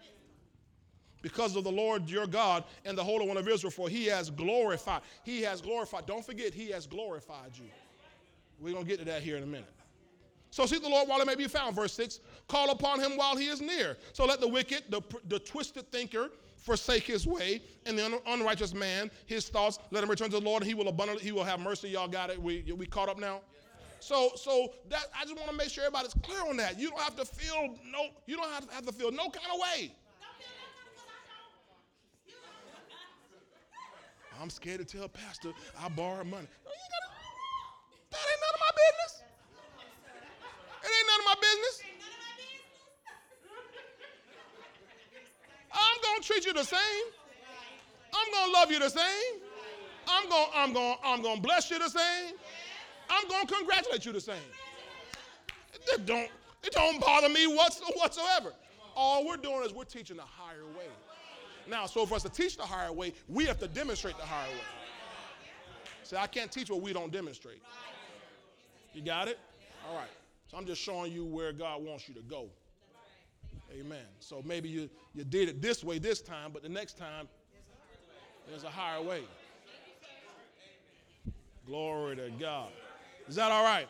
[1.22, 4.30] Because of the Lord your God and the Holy One of Israel, for he has
[4.30, 5.02] glorified.
[5.24, 6.06] He has glorified.
[6.06, 7.70] Don't forget, he has glorified you.
[8.60, 9.72] We're going to get to that here in a minute.
[10.52, 11.76] So seek the Lord while he may be found.
[11.76, 13.98] Verse 6 Call upon him while he is near.
[14.12, 16.30] So let the wicked, the, the twisted thinker,
[16.64, 20.46] forsake his way, and the un- unrighteous man, his thoughts, let him return to the
[20.46, 21.90] Lord, and he will abundantly, he will have mercy.
[21.90, 22.42] Y'all got it?
[22.42, 23.42] We, we caught up now?
[24.00, 26.80] So, so that I just want to make sure everybody's clear on that.
[26.80, 29.48] You don't have to feel no, you don't have to, have to feel no kind
[29.54, 29.94] of way.
[34.42, 36.48] I'm scared to tell pastor I borrowed money.
[38.12, 39.24] That ain't none of my business.
[40.84, 41.93] It ain't none of my business.
[45.74, 46.80] I'm gonna treat you the same.
[48.14, 49.42] I'm gonna love you the same.
[50.08, 52.36] I'm gonna, I'm gonna, I'm gonna bless you the same.
[53.10, 54.36] I'm gonna congratulate you the same.
[55.88, 56.30] It don't,
[56.64, 58.54] it don't bother me whatsoever.
[58.96, 60.88] All we're doing is we're teaching a higher way.
[61.68, 64.50] Now, so for us to teach the higher way, we have to demonstrate the higher
[64.50, 64.62] way.
[66.04, 67.62] See, I can't teach what we don't demonstrate.
[68.94, 69.40] You got it?
[69.90, 70.10] All right.
[70.48, 72.48] So I'm just showing you where God wants you to go.
[73.74, 74.06] Amen.
[74.20, 77.28] So maybe you, you did it this way this time, but the next time
[78.48, 79.24] there's a higher way.
[81.66, 82.70] Glory to God.
[83.28, 83.88] Is that all right?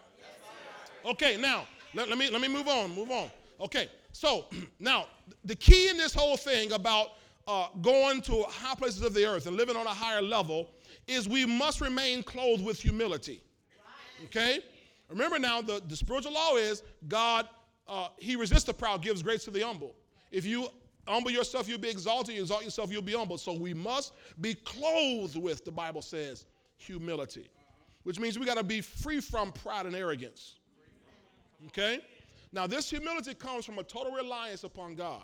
[1.05, 2.95] Okay, now let, let me let me move on.
[2.95, 3.29] Move on.
[3.59, 4.45] Okay, so
[4.79, 5.07] now
[5.43, 7.09] the key in this whole thing about
[7.47, 10.69] uh, going to high places of the earth and living on a higher level
[11.07, 13.41] is we must remain clothed with humility.
[14.25, 14.59] Okay?
[15.09, 17.47] Remember now, the, the spiritual law is God,
[17.87, 19.95] uh, He resists the proud, gives grace to the humble.
[20.31, 20.67] If you
[21.07, 22.35] humble yourself, you'll be exalted.
[22.35, 23.37] You exalt yourself, you'll be humble.
[23.37, 26.45] So we must be clothed with, the Bible says,
[26.77, 27.49] humility,
[28.03, 30.55] which means we got to be free from pride and arrogance.
[31.67, 31.99] Okay?
[32.51, 35.23] Now, this humility comes from a total reliance upon God.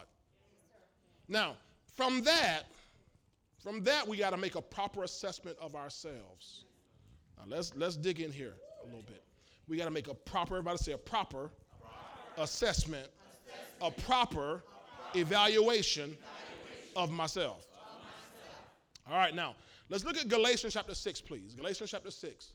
[1.27, 1.57] Now,
[1.95, 2.63] from that,
[3.63, 6.63] from that, we got to make a proper assessment of ourselves.
[7.37, 9.23] Now, let's, let's dig in here a little bit.
[9.67, 11.51] We got to make a proper, everybody say a proper,
[12.39, 13.07] assessment,
[13.81, 14.63] a proper
[15.15, 16.17] evaluation
[16.95, 17.65] of myself.
[19.09, 19.55] All right, now,
[19.89, 21.55] let's look at Galatians chapter 6, please.
[21.55, 22.53] Galatians chapter 6.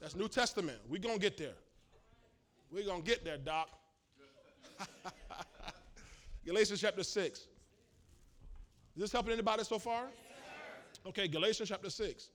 [0.00, 0.78] That's New Testament.
[0.88, 1.54] We're going to get there.
[2.70, 3.68] We're going to get there, Doc.
[6.44, 7.38] Galatians chapter 6.
[7.38, 7.46] Is
[8.96, 10.06] this helping anybody so far?
[11.06, 12.30] Okay, Galatians chapter 6.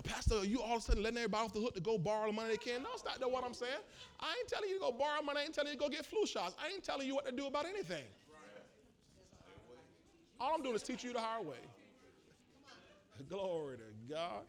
[0.00, 2.32] Pastor, you all of a sudden letting everybody off the hook to go borrow the
[2.32, 2.82] money they can?
[2.82, 3.72] No, it's not what I'm saying.
[4.18, 5.40] I ain't telling you to go borrow money.
[5.40, 6.54] I ain't telling you to go get flu shots.
[6.62, 8.04] I ain't telling you what to do about anything.
[10.40, 11.58] All I'm doing is teaching you the hard way.
[13.28, 14.42] Glory to God.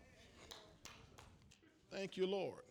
[1.92, 2.64] Thank you, Lord.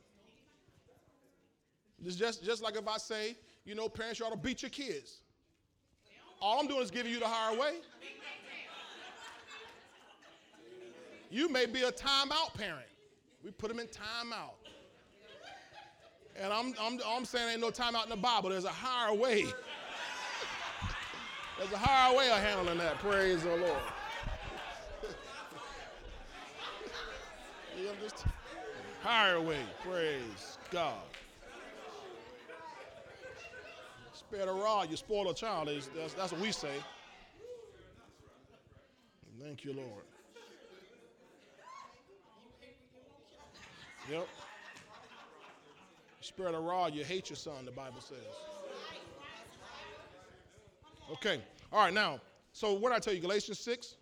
[2.05, 4.71] It's just, just like if I say, you know, parents, you ought to beat your
[4.71, 5.21] kids.
[6.41, 7.75] All I'm doing is giving you the hard way.
[11.33, 12.85] You may be a timeout parent.
[13.43, 14.53] We put them in timeout.
[16.39, 18.51] And I'm, I'm, I'm saying ain't no timeout in the Bible.
[18.51, 19.45] There's a higher way.
[21.59, 22.99] There's a higher way of handling that.
[22.99, 23.63] Praise the Lord.
[27.81, 28.35] you understand?
[29.03, 29.61] Higher way.
[29.83, 31.01] Praise God.
[34.13, 35.71] Spare the rod, you spoil a child.
[35.97, 36.75] That's, that's what we say.
[39.41, 40.05] Thank you, Lord.
[44.11, 44.29] Yep.
[46.21, 48.19] Spirit of rod, you hate your son, the Bible says.
[51.11, 51.41] Okay.
[51.73, 52.21] All right, now,
[52.53, 53.21] so what did I tell you?
[53.21, 53.97] Galatians 6?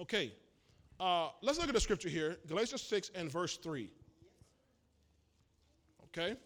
[0.00, 0.32] Okay.
[0.98, 2.38] Uh, let's look at the scripture here.
[2.48, 3.90] Galatians 6 and verse 3.
[6.04, 6.36] Okay?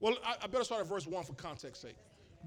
[0.00, 1.96] Well, I, I better start at verse 1 for context sake.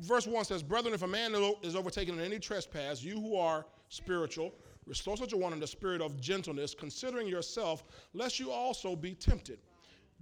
[0.02, 3.66] Verse 1 says, Brethren, if a man is overtaken in any trespass, you who are
[3.90, 4.54] spiritual,
[4.86, 9.14] restore such a one in the spirit of gentleness, considering yourself, lest you also be
[9.14, 9.60] tempted.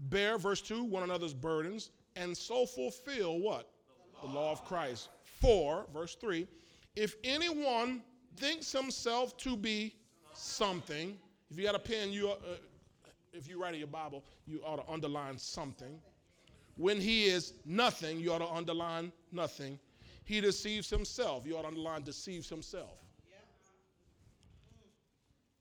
[0.10, 3.70] Bear, verse 2, one another's burdens, and so fulfill what?
[4.22, 5.10] The law of Christ.
[5.24, 6.48] For, verse 3,
[6.96, 8.02] if anyone
[8.38, 9.96] thinks himself to be
[10.34, 11.18] something,
[11.52, 12.36] if you got a pen, you, uh,
[13.34, 16.00] if you write in your Bible, you ought to underline something.
[16.78, 19.78] When he is nothing, you ought to underline nothing.
[20.24, 21.46] He deceives himself.
[21.46, 23.03] You ought to underline deceives himself.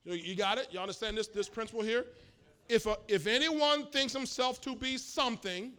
[0.05, 0.67] You got it?
[0.71, 2.05] You understand this, this principle here?
[2.67, 5.71] If, a, if anyone thinks himself to be something,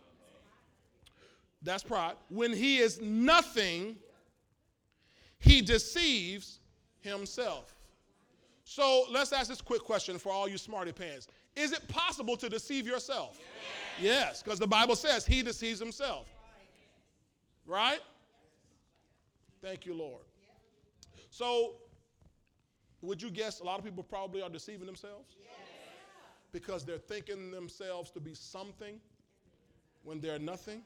[1.62, 2.14] that's pride.
[2.28, 3.96] When he is nothing,
[5.38, 6.60] he deceives
[7.00, 7.74] himself.
[8.64, 11.28] So let's ask this quick question for all you smarty pants.
[11.54, 13.38] Is it possible to deceive yourself?
[14.00, 16.26] Yes, because yes, the Bible says he deceives himself.
[17.66, 18.00] Right?
[19.62, 20.22] Thank you, Lord.
[21.30, 21.74] So,
[23.04, 25.36] would you guess a lot of people probably are deceiving themselves?
[26.52, 29.00] Because they're thinking themselves to be something
[30.02, 30.82] when they're nothing?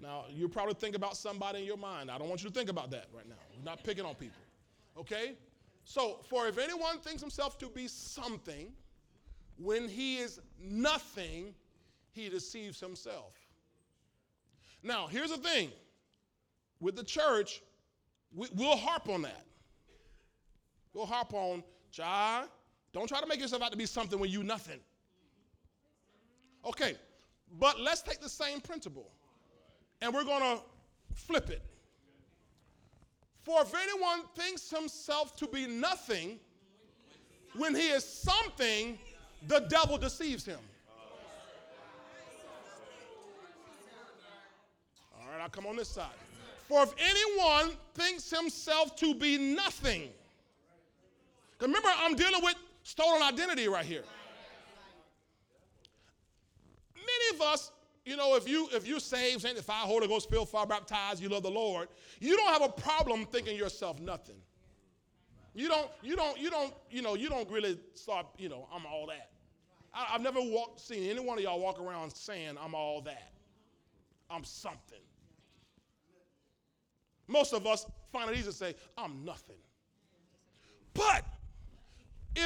[0.00, 2.10] Now, you probably think about somebody in your mind.
[2.10, 3.34] I don't want you to think about that right now.
[3.56, 4.40] We're not picking on people.
[4.96, 5.34] Okay?
[5.84, 8.68] So, for if anyone thinks himself to be something,
[9.56, 11.54] when he is nothing,
[12.12, 13.34] he deceives himself.
[14.82, 15.70] Now, here's the thing
[16.80, 17.62] with the church,
[18.34, 19.44] we, will harp on that.
[20.92, 22.46] We'll harp on, John,
[22.92, 24.80] don't try to make yourself out to be something when you nothing.
[26.64, 26.96] Okay,
[27.58, 29.10] but let's take the same principle
[30.00, 30.62] and we're going to
[31.14, 31.62] flip it.
[33.42, 36.38] For if anyone thinks himself to be nothing,
[37.56, 38.98] when he is something,
[39.46, 40.58] the devil deceives him.
[45.18, 46.06] All right, I'll come on this side.
[46.68, 50.10] For if anyone thinks himself to be nothing,
[51.60, 54.04] remember, I'm dealing with stolen identity right here.
[56.94, 57.70] Many of us
[58.08, 61.42] you know, if you if you're saved, sanctified, Holy Ghost filled, fire baptized, you love
[61.42, 61.88] the Lord,
[62.20, 64.36] you don't have a problem thinking yourself nothing.
[65.54, 68.86] You don't, you don't, you don't, you know, you don't really start, you know, I'm
[68.86, 69.28] all that.
[69.92, 73.32] I, have never walked, seen any one of y'all walk around saying I'm all that.
[74.30, 75.00] I'm something.
[77.26, 79.56] Most of us find it easy to say, I'm nothing.
[80.94, 81.26] But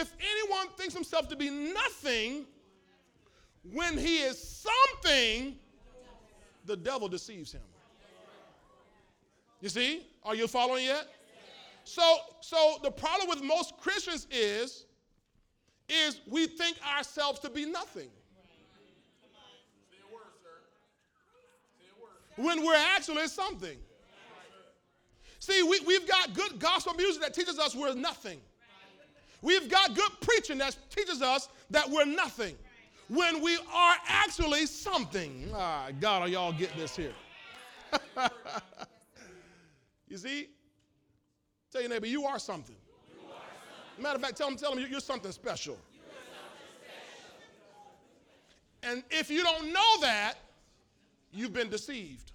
[0.00, 2.46] if anyone thinks himself to be nothing,
[3.72, 5.56] when he is something,
[6.64, 7.62] the devil deceives him.
[9.60, 10.06] You see?
[10.24, 11.06] Are you following yet?
[11.84, 12.02] So,
[12.40, 14.86] so the problem with most Christians is,
[15.88, 18.08] is we think ourselves to be nothing.
[22.36, 23.78] When we're actually something.
[25.38, 28.40] See, we, we've got good gospel music that teaches us we're nothing.
[29.42, 32.56] We've got good preaching that teaches us that we're nothing
[33.08, 35.50] when we are actually something.
[35.52, 37.12] Ah, God, are y'all get this here?
[40.08, 40.48] you see?
[41.72, 42.76] Tell your neighbor, you are something.
[43.12, 44.02] You are something.
[44.02, 45.76] Matter of fact, tell them, tell them you're something special.
[48.84, 50.34] And if you don't know that,
[51.32, 52.32] you've been deceived.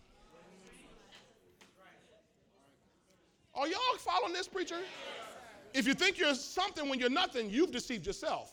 [3.53, 4.79] Are y'all following this, preacher?
[5.77, 8.51] If you think you're something when you're nothing, you've deceived yourself.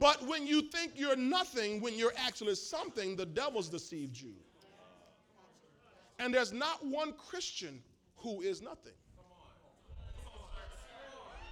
[0.00, 4.32] But when you think you're nothing, when you're actually something, the devil's deceived you.
[6.18, 7.80] And there's not one Christian
[8.16, 8.92] who is nothing.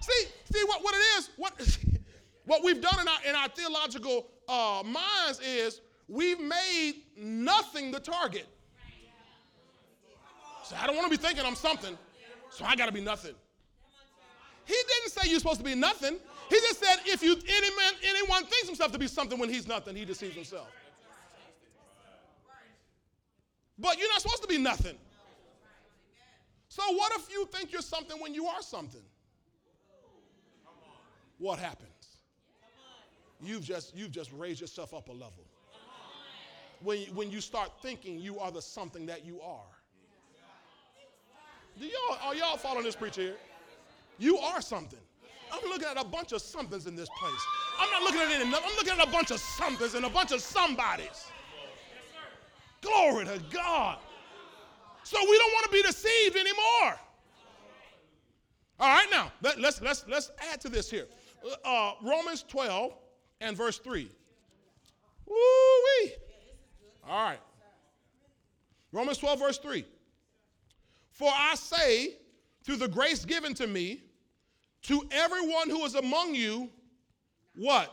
[0.01, 1.77] See, see what, what it is, what,
[2.45, 5.79] what we've done in our, in our theological uh, minds is
[6.09, 8.47] we've made nothing the target.
[10.65, 11.97] So I don't want to be thinking I'm something,
[12.49, 13.35] so I got to be nothing.
[14.65, 16.17] He didn't say you're supposed to be nothing.
[16.49, 19.67] He just said, if you any man, anyone thinks himself to be something when he's
[19.67, 20.67] nothing, he deceives himself.
[23.77, 24.95] But you're not supposed to be nothing.
[26.67, 29.01] So what if you think you're something when you are something?
[31.37, 31.89] What happens?
[33.41, 35.45] You've just you've just raised yourself up a level.
[36.81, 39.63] When, when you start thinking you are the something that you are.
[41.79, 43.37] Do y'all are y'all following this preacher here?
[44.17, 44.99] You are something.
[45.51, 47.41] I'm looking at a bunch of somethings in this place.
[47.79, 50.31] I'm not looking at any, I'm looking at a bunch of somethings and a bunch
[50.31, 51.27] of somebodies.
[52.81, 53.97] Glory to God.
[55.03, 56.99] So we don't want to be deceived anymore.
[58.79, 61.07] All right, now let, us let's let's add to this here.
[61.63, 62.93] Uh, Romans 12
[63.41, 64.09] and verse 3.
[65.27, 66.13] Woo-wee.
[67.07, 67.39] All right.
[68.91, 69.85] Romans 12, verse 3.
[71.11, 72.17] For I say,
[72.63, 74.04] through the grace given to me,
[74.87, 76.69] to everyone who is among you,
[77.55, 77.91] what?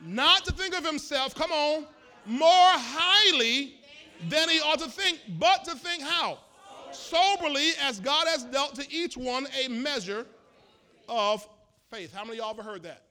[0.00, 1.86] Not to think of himself, come on,
[2.24, 3.80] more highly
[4.28, 6.38] than he ought to think, but to think how?
[6.92, 10.26] Soberly, as God has dealt to each one a measure
[11.08, 11.46] of
[11.90, 12.14] faith.
[12.14, 13.02] How many of y'all ever heard that?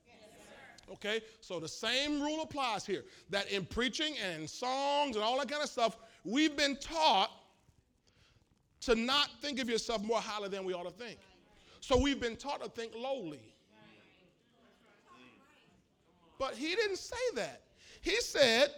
[0.91, 5.37] Okay, so the same rule applies here that in preaching and in songs and all
[5.39, 7.31] that kind of stuff, we've been taught
[8.81, 11.17] to not think of yourself more highly than we ought to think.
[11.87, 13.53] So we've been taught to think lowly.
[16.39, 17.61] But he didn't say that.
[18.01, 18.69] He said,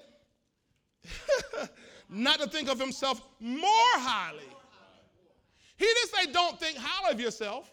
[2.10, 4.44] not to think of himself more highly.
[5.78, 7.72] He didn't say, don't think highly of yourself.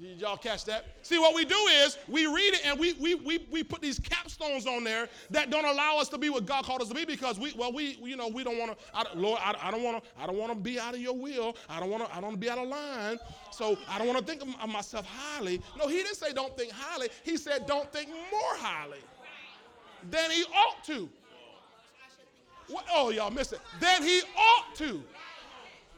[0.00, 0.84] Did y'all catch that?
[1.02, 3.98] See, what we do is we read it and we, we, we, we put these
[3.98, 7.04] capstones on there that don't allow us to be what God called us to be
[7.04, 10.02] because we, well, we, you know, we don't want to, Lord, I, I don't want
[10.02, 11.56] to, I don't want to be out of your will.
[11.68, 13.18] I don't want to, I don't want to be out of line.
[13.50, 15.60] So I don't want to think of, myself highly.
[15.76, 17.08] No, he didn't say don't think highly.
[17.24, 19.00] He said don't think more highly
[20.10, 21.08] than he ought to.
[22.68, 22.84] What?
[22.92, 23.60] Oh, y'all missed it.
[23.80, 25.02] Than he ought to.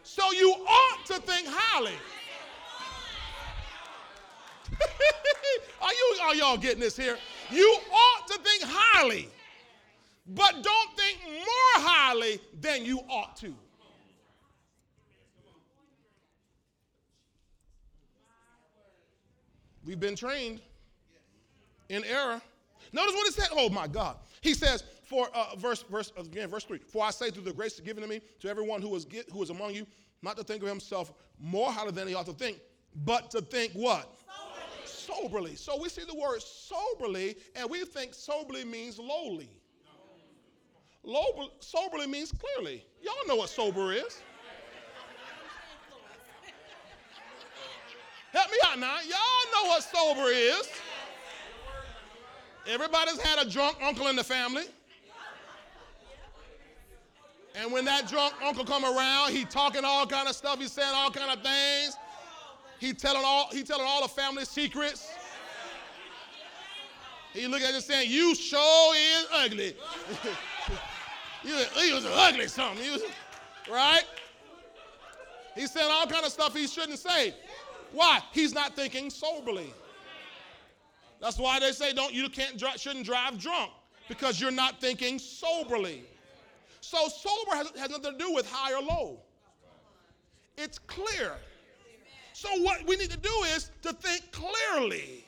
[0.04, 1.92] So you ought to think highly.
[5.83, 7.16] are you are y'all getting this here?
[7.50, 9.28] You ought to think highly,
[10.26, 13.54] but don't think more highly than you ought to.
[19.85, 20.61] We've been trained
[21.88, 22.40] in error.
[22.92, 23.48] Notice what it said.
[23.52, 24.16] Oh my God.
[24.40, 26.78] He says, for uh, verse, verse again, verse three.
[26.78, 29.50] For I say through the grace given to me to everyone who is who is
[29.50, 29.87] among you,
[30.22, 32.61] not to think of himself more highly than he ought to think,
[33.04, 34.14] but to think what?
[35.10, 35.54] Soberly.
[35.54, 39.48] So we see the word soberly, and we think soberly means lowly.
[41.02, 42.84] Low, soberly means clearly.
[43.02, 44.22] Y'all know what sober is.
[48.32, 48.96] Help me out now.
[49.00, 50.68] Y'all know what sober is.
[52.66, 54.64] Everybody's had a drunk uncle in the family.
[57.56, 60.92] And when that drunk uncle come around, he talking all kind of stuff, he's saying
[60.94, 61.96] all kind of things.
[62.80, 65.12] He telling all he telling all the family secrets.
[67.34, 69.76] He look at you saying, "You sure is ugly."
[71.44, 73.02] you, he was ugly something, was,
[73.70, 74.04] right?
[75.54, 77.34] He's saying all kind of stuff he shouldn't say.
[77.92, 78.20] Why?
[78.32, 79.74] He's not thinking soberly.
[81.20, 83.72] That's why they say don't you can't drive, shouldn't drive drunk
[84.08, 86.04] because you're not thinking soberly.
[86.80, 89.20] So sober has, has nothing to do with high or low.
[90.56, 91.34] It's clear.
[92.40, 95.26] So what we need to do is to think clearly.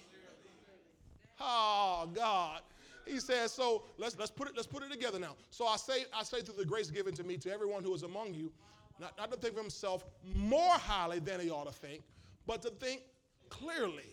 [1.39, 2.63] Oh God.
[3.05, 5.35] He says, so let's let's put it let's put it together now.
[5.51, 8.03] So I say I say through the grace given to me to everyone who is
[8.03, 8.51] among you,
[8.99, 12.01] not, not to think of himself more highly than he ought to think,
[12.47, 13.03] but to think
[13.51, 14.09] clearly.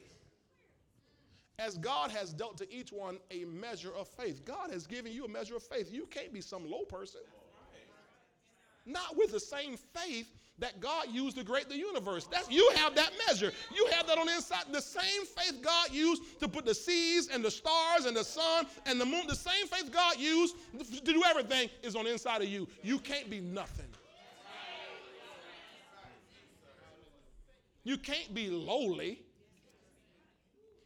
[1.58, 4.44] As God has dealt to each one a measure of faith.
[4.44, 5.90] God has given you a measure of faith.
[5.90, 7.22] You can't be some low person.
[8.89, 12.28] Not with the same faith that God used to create the universe.
[12.30, 13.52] That's, you have that measure.
[13.73, 14.65] You have that on the inside.
[14.71, 18.65] The same faith God used to put the seas and the stars and the sun
[18.86, 22.41] and the moon, the same faith God used to do everything is on the inside
[22.41, 22.67] of you.
[22.84, 23.86] You can't be nothing.
[27.84, 29.21] You can't be lowly.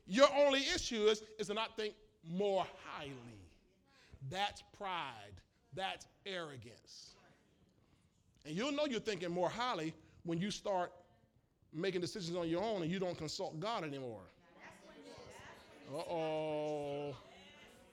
[0.05, 1.95] Your only issue is, is to not think
[2.29, 3.11] more highly.
[4.29, 5.41] That's pride.
[5.73, 7.12] That's arrogance.
[8.45, 10.91] And you'll know you're thinking more highly when you start
[11.73, 14.21] making decisions on your own and you don't consult God anymore.
[15.93, 17.15] Uh oh.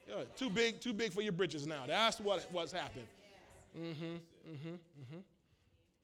[0.09, 1.85] Yeah, too big, too big for your britches now.
[1.87, 3.07] That's what what's happened.
[3.79, 4.05] Mm-hmm.
[4.05, 4.68] Mm-hmm.
[4.68, 5.18] Mm-hmm.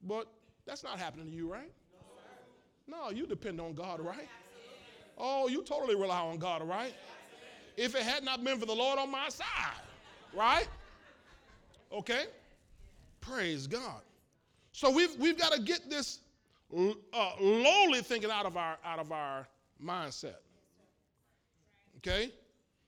[0.03, 0.27] But
[0.65, 1.71] that's not happening to you, right?
[2.87, 4.27] No, you depend on God, right?
[5.17, 6.93] Oh, you totally rely on God, right?
[7.75, 9.81] If it had not been for the Lord on my side,
[10.33, 10.67] right?
[11.91, 12.25] Okay?
[13.19, 14.01] Praise God.
[14.77, 16.19] So we've, we've got to get this
[16.71, 19.47] uh, lowly thinking out of our out of our
[19.83, 20.35] mindset.
[21.97, 22.31] Okay?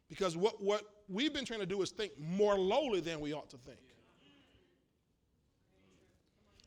[0.07, 3.49] Because what, what we've been trying to do is think more lowly than we ought
[3.49, 3.79] to think.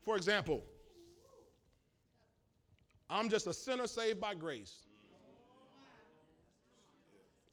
[0.04, 0.64] For example,
[3.08, 4.74] I'm just a sinner saved by grace.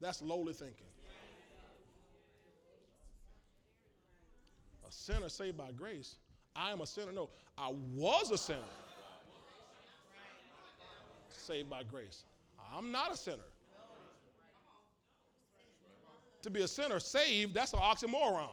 [0.02, 0.88] That's lowly thinking.
[4.88, 6.16] A sinner saved by grace.
[6.60, 7.12] I am a sinner.
[7.12, 8.60] No, I was a sinner.
[11.30, 12.26] Saved by grace.
[12.76, 13.38] I'm not a sinner.
[16.42, 18.50] To be a sinner saved, that's an oxymoron.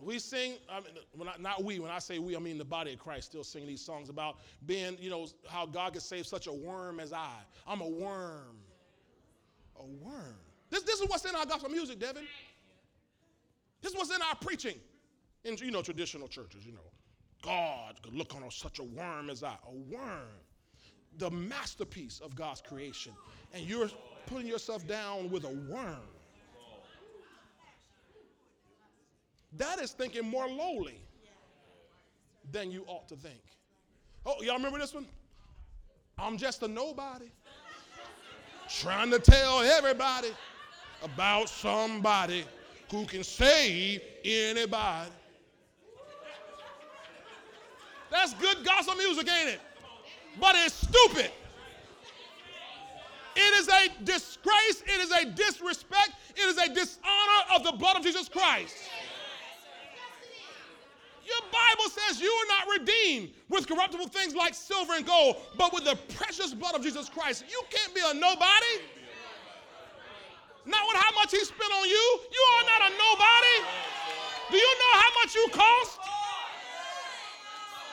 [0.00, 2.64] We sing, I mean, when I, not we, when I say we, I mean the
[2.64, 4.36] body of Christ still singing these songs about
[4.66, 7.32] being, you know, how God could save such a worm as I.
[7.66, 8.58] I'm a worm.
[9.76, 10.36] A worm.
[10.74, 12.24] This, this is what's in our gospel music, Devin.
[13.80, 14.74] This is what's in our preaching
[15.44, 16.80] in, you know, traditional churches, you know.
[17.44, 19.54] God could look on such a worm as I.
[19.68, 20.26] A worm.
[21.18, 23.12] The masterpiece of God's creation.
[23.52, 23.88] And you're
[24.26, 26.08] putting yourself down with a worm.
[29.56, 31.00] That is thinking more lowly
[32.50, 33.42] than you ought to think.
[34.26, 35.06] Oh, y'all remember this one?
[36.18, 37.30] I'm just a nobody.
[38.68, 40.30] Trying to tell everybody
[41.02, 42.44] about somebody
[42.90, 45.10] who can save anybody.
[48.10, 49.60] That's good gospel music, ain't it?
[50.40, 51.30] But it's stupid.
[53.36, 54.82] It is a disgrace.
[54.86, 56.10] It is a disrespect.
[56.36, 58.76] It is a dishonor of the blood of Jesus Christ.
[61.26, 65.72] Your Bible says you are not redeemed with corruptible things like silver and gold, but
[65.72, 67.44] with the precious blood of Jesus Christ.
[67.50, 68.84] You can't be a nobody.
[70.66, 72.20] Not with how much he spent on you.
[72.32, 73.56] You are not a nobody.
[74.50, 75.98] Do you know how much you cost?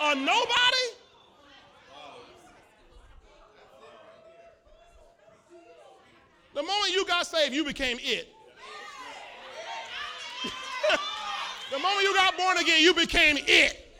[0.01, 1.01] A nobody?
[6.53, 8.27] The moment you got saved, you became it.
[11.71, 13.95] The moment you got born again, you became it.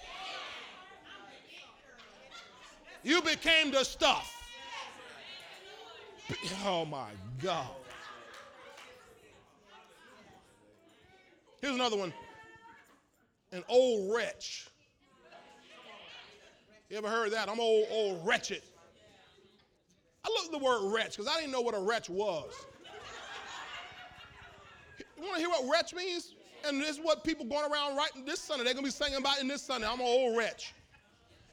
[3.04, 4.44] You became the stuff.
[6.66, 7.12] Oh my
[7.42, 7.70] God.
[11.62, 12.14] Here's another one.
[13.52, 14.68] An old wretch.
[16.90, 17.48] You ever heard that?
[17.48, 18.64] I'm old, old wretched.
[20.26, 22.54] I at the word wretch because I didn't know what a wretch was.
[25.18, 26.34] You want to hear what wretch means?
[26.68, 29.18] And this is what people going around right this Sunday, they're going to be singing
[29.18, 29.88] about in this Sunday.
[29.88, 30.74] I'm an old wretch.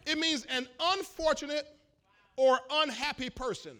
[0.06, 1.66] It means an unfortunate
[2.36, 3.76] or unhappy person,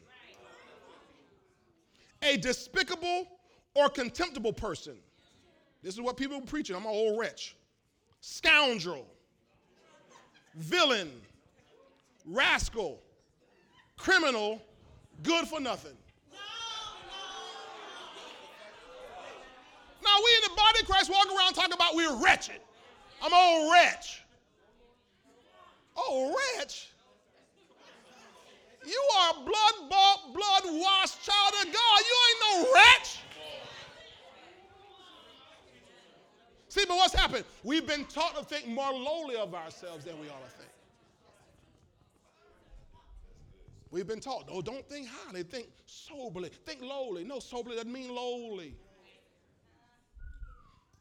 [2.22, 3.26] a despicable
[3.74, 4.96] or contemptible person.
[5.82, 6.74] This is what people preaching.
[6.74, 7.56] I'm an old wretch.
[8.20, 9.06] Scoundrel,
[10.56, 11.10] villain,
[12.24, 13.00] rascal,
[13.96, 14.60] criminal,
[15.22, 15.96] good for nothing.
[20.02, 22.60] Now we in the body of Christ walk around talking about we're wretched.
[23.22, 24.22] I'm an old wretch.
[25.96, 26.90] Oh, wretch.
[28.86, 32.00] You are a blood bought, blood washed child of God.
[32.00, 33.18] You ain't no wretch.
[36.78, 37.44] See, but what's happened?
[37.64, 40.70] We've been taught to think more lowly of ourselves than we ought to think.
[43.90, 47.24] We've been taught, oh, don't think highly, think soberly, think lowly.
[47.24, 48.76] No, soberly doesn't mean lowly.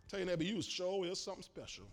[0.10, 1.84] Tell your neighbor, you show is something special.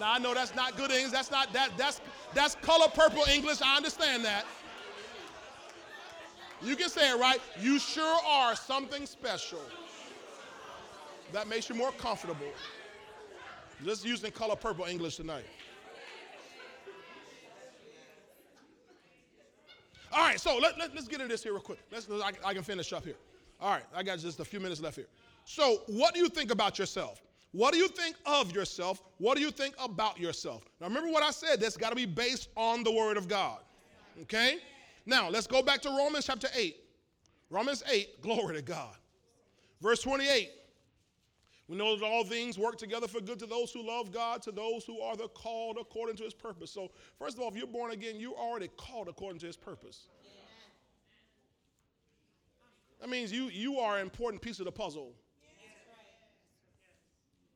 [0.00, 1.12] Now I know that's not good English.
[1.12, 2.00] That's not that that's
[2.34, 3.62] that's color purple English.
[3.62, 4.44] I understand that.
[6.62, 7.38] You can say it right.
[7.60, 9.60] You sure are something special.
[11.32, 12.46] That makes you more comfortable.
[13.84, 15.44] Just using color purple English tonight.
[20.12, 21.80] All right, so let, let, us get into this here real quick.
[21.90, 23.16] Let's, I, I can finish up here.
[23.60, 25.08] All right, I got just a few minutes left here.
[25.44, 27.20] So, what do you think about yourself?
[27.50, 29.02] What do you think of yourself?
[29.18, 30.64] What do you think about yourself?
[30.80, 31.60] Now, remember what I said.
[31.60, 33.58] That's got to be based on the Word of God.
[34.22, 34.58] Okay?
[35.04, 36.76] Now, let's go back to Romans chapter 8.
[37.50, 38.94] Romans 8, glory to God.
[39.80, 40.50] Verse 28.
[41.66, 44.52] We know that all things work together for good to those who love God, to
[44.52, 46.70] those who are the called according to his purpose.
[46.70, 50.08] So, first of all, if you're born again, you're already called according to his purpose.
[53.00, 55.12] That means you, you are an important piece of the puzzle.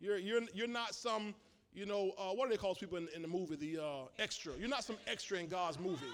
[0.01, 1.35] You're, you're, you're not some,
[1.75, 3.57] you know, uh, what do they call people in, in the movie?
[3.57, 3.87] The uh,
[4.19, 4.53] extra.
[4.59, 6.07] You're not some extra in God's movie.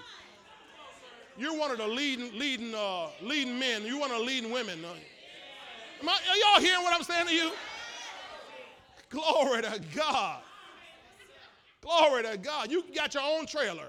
[1.37, 3.83] You're one of the leading, leading, uh, leading men.
[3.85, 4.79] You're one of the leading women.
[4.83, 7.51] I, are y'all hearing what I'm saying to you?
[9.09, 10.41] Glory to God.
[11.81, 12.71] Glory to God.
[12.71, 13.87] You got your own trailer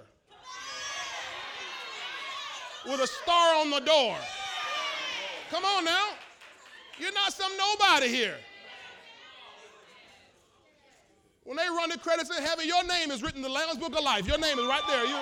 [2.85, 4.17] with a star on the door.
[5.51, 6.09] Come on now.
[6.99, 8.37] You're not some nobody here.
[11.45, 13.97] When they run the credits in heaven, your name is written in the Lamb's Book
[13.97, 14.27] of Life.
[14.27, 15.05] Your name is right there.
[15.05, 15.19] You,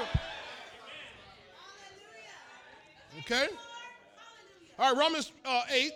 [3.20, 3.46] Okay?
[4.78, 5.92] All right, Romans uh, 8,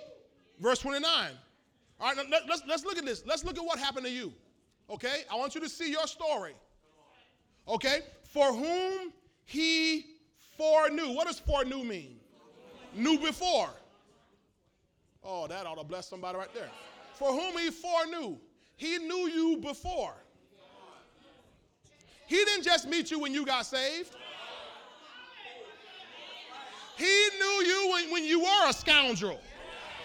[0.61, 1.31] verse 29.
[2.01, 3.25] All right, let, let's, let's look at this.
[3.27, 4.33] Let's look at what happened to you.
[4.91, 5.23] Okay?
[5.31, 6.55] I want you to see your story.
[7.67, 8.01] Okay?
[8.25, 9.13] For whom
[9.45, 10.05] he
[10.57, 11.13] foreknew.
[11.13, 12.17] What does foreknew mean?
[12.95, 13.71] Knew before.
[15.25, 16.71] Oh, that ought to bless somebody right there.
[17.15, 18.37] For whom he foreknew.
[18.77, 20.15] He knew you before.
[22.27, 24.15] He didn't just meet you when you got saved.
[26.97, 29.41] He knew you when, when you were a scoundrel,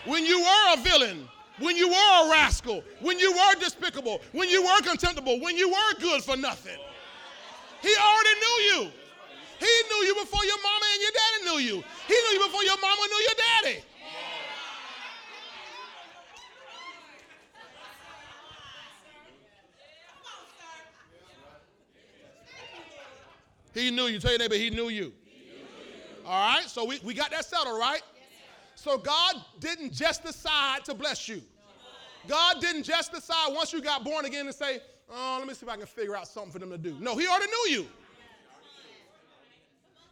[0.06, 1.28] when you were a villain,
[1.64, 5.70] when you were a rascal, when you were despicable, when you were contemptible, when you
[5.70, 6.78] were good for nothing.
[7.82, 8.92] He already knew you.
[9.60, 11.84] He knew you before your mama and your daddy knew you.
[12.08, 13.84] He knew you before your mama knew your daddy.
[23.74, 24.20] He knew you.
[24.20, 25.14] Tell your neighbor, he knew you.
[26.26, 28.02] All right, so we, we got that settled, right?
[28.76, 31.42] So God didn't just decide to bless you.
[32.28, 35.66] God didn't just decide once you got born again to say, oh, let me see
[35.66, 36.96] if I can figure out something for them to do.
[37.00, 37.88] No, He already knew you.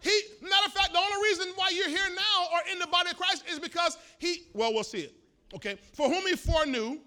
[0.02, 3.12] He, matter of fact, the only reason why you're here now or in the body
[3.12, 5.14] of Christ is because He, well, we'll see it.
[5.54, 7.00] Okay, for whom He foreknew,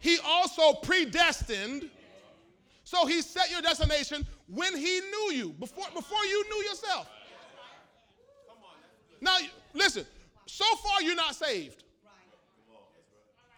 [0.00, 1.88] He also predestined.
[2.84, 7.08] So He set your destination when He knew you, before, before you knew yourself.
[9.20, 9.36] Now,
[9.72, 10.04] listen,
[10.46, 11.84] so far you're not saved.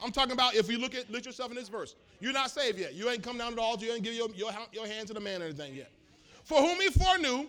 [0.03, 1.97] I'm talking about if you look at look yourself in this verse.
[2.21, 2.95] You're not saved yet.
[2.95, 3.87] You ain't come down to the altar.
[3.87, 5.91] You ain't give your, your, your hand to the man or anything yet.
[6.45, 7.47] For whom he foreknew,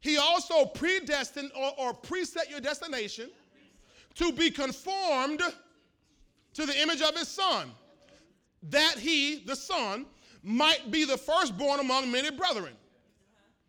[0.00, 3.30] he also predestined or, or preset your destination
[4.14, 5.42] to be conformed
[6.54, 7.70] to the image of his son,
[8.64, 10.06] that he, the son,
[10.42, 12.72] might be the firstborn among many brethren.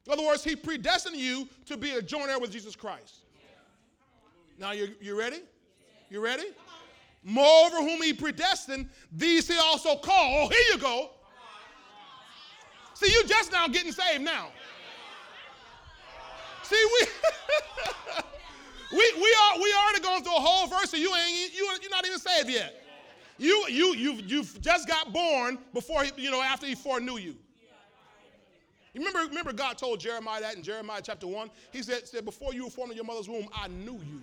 [0.06, 3.26] In other words, he predestined you to be a joint heir with Jesus Christ.
[4.58, 5.42] Now, you, you ready?
[6.10, 6.46] You ready?
[7.24, 10.08] Moreover, whom he predestined, these he also called.
[10.08, 11.12] Oh, here you go.
[12.94, 14.48] See, you just now getting saved now.
[16.64, 17.08] See, we
[18.98, 21.92] we we are we already going through a whole verse, and you ain't you you're
[21.92, 22.84] not even saved yet.
[23.38, 27.36] You you you you've just got born before he, you know after he foreknew you.
[28.94, 31.52] You remember, remember God told Jeremiah that in Jeremiah chapter 1?
[31.72, 34.22] He said, said, Before you were formed in your mother's womb, I knew you.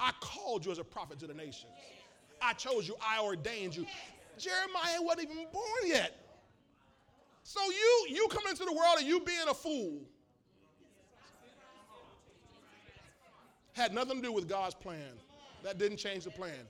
[0.00, 1.72] I called you as a prophet to the nations.
[2.40, 3.86] I chose you, I ordained you.
[4.38, 6.24] Jeremiah wasn't even born yet.
[7.42, 10.00] So you you come into the world and you being a fool
[13.78, 15.12] had nothing to do with God's plan.
[15.62, 16.66] That didn't change the plan.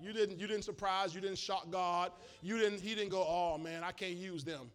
[0.00, 2.12] You didn't, you didn't surprise, you didn't shock God.
[2.40, 4.70] You didn't, he didn't go, oh man, I can't use them.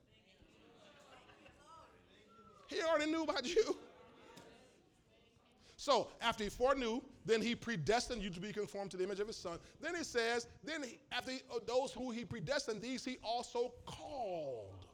[2.68, 3.78] He already knew about you.
[5.84, 9.28] So after he foreknew, then he predestined you to be conformed to the image of
[9.28, 9.60] his son.
[9.82, 13.74] Then he says, then he, after he, uh, those who he predestined, these he also
[13.86, 14.86] called.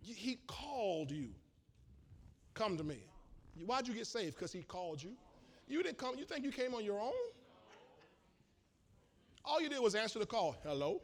[0.00, 1.28] He called you.
[2.54, 3.04] Come to me.
[3.66, 4.36] Why'd you get saved?
[4.36, 5.10] Because he called you.
[5.68, 7.12] You didn't come, you think you came on your own?
[9.44, 10.56] All you did was answer the call.
[10.62, 11.02] Hello?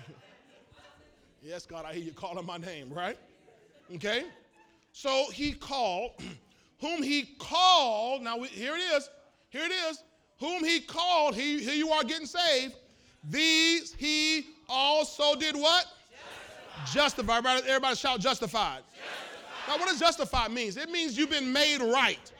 [1.44, 3.18] yes, God, I hear you calling my name, right?
[3.94, 4.24] Okay?
[4.90, 6.10] So he called,
[6.80, 9.08] whom he called, now we, here it is,
[9.48, 10.02] here it is,
[10.38, 12.74] whom he called, he, here you are getting saved,
[13.28, 15.86] these he also did what?
[16.92, 17.38] Justify.
[17.38, 18.82] Everybody, everybody shout justified.
[18.82, 19.68] justified.
[19.68, 20.76] Now, what does justified means?
[20.76, 22.32] It means you've been made right.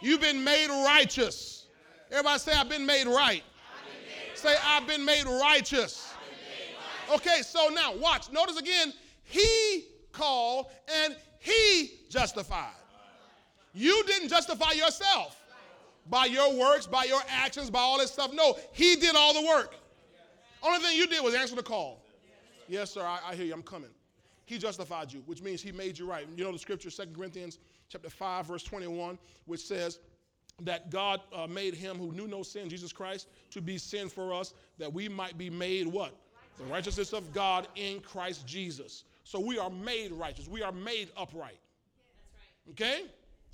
[0.00, 1.66] You've been made righteous.
[2.10, 3.42] Everybody say, I've been made right.
[3.42, 6.12] Been made say, I've been made righteous.
[6.28, 8.32] Been made okay, so now watch.
[8.32, 8.92] Notice again,
[9.22, 10.66] he called
[11.02, 12.72] and he justified.
[13.74, 15.40] You didn't justify yourself
[16.08, 18.32] by your works, by your actions, by all this stuff.
[18.32, 19.74] No, he did all the work.
[20.62, 22.00] Only thing you did was answer the call.
[22.68, 23.52] Yes, sir, I, I hear you.
[23.52, 23.90] I'm coming.
[24.46, 26.26] He justified you, which means he made you right.
[26.36, 27.58] You know the scripture, 2 Corinthians
[27.88, 29.98] chapter 5, verse 21, which says
[30.62, 34.32] that God uh, made him who knew no sin, Jesus Christ, to be sin for
[34.32, 36.14] us, that we might be made what?
[36.58, 39.04] The righteousness of God in Christ Jesus.
[39.24, 40.46] So we are made righteous.
[40.46, 41.58] We are made upright.
[42.70, 43.02] Okay?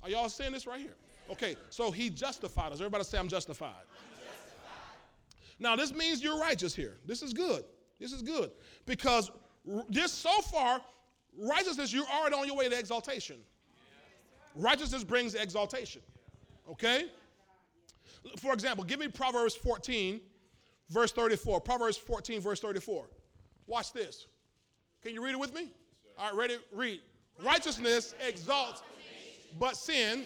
[0.03, 0.95] Are y'all seeing this right here?
[1.29, 2.79] Okay, so he justified us.
[2.79, 3.67] Everybody say, I'm justified.
[3.67, 5.59] I'm justified.
[5.59, 6.97] Now, this means you're righteous here.
[7.05, 7.63] This is good.
[7.99, 8.51] This is good.
[8.85, 9.31] Because
[9.89, 10.81] this so far,
[11.37, 13.37] righteousness, you're already on your way to exaltation.
[14.55, 16.01] Righteousness brings exaltation.
[16.69, 17.05] Okay?
[18.39, 20.19] For example, give me Proverbs 14,
[20.89, 21.61] verse 34.
[21.61, 23.07] Proverbs 14, verse 34.
[23.67, 24.27] Watch this.
[25.01, 25.71] Can you read it with me?
[26.17, 26.57] All right, ready?
[26.73, 26.99] Read.
[27.43, 28.83] Righteousness exalts,
[29.59, 30.25] but sin.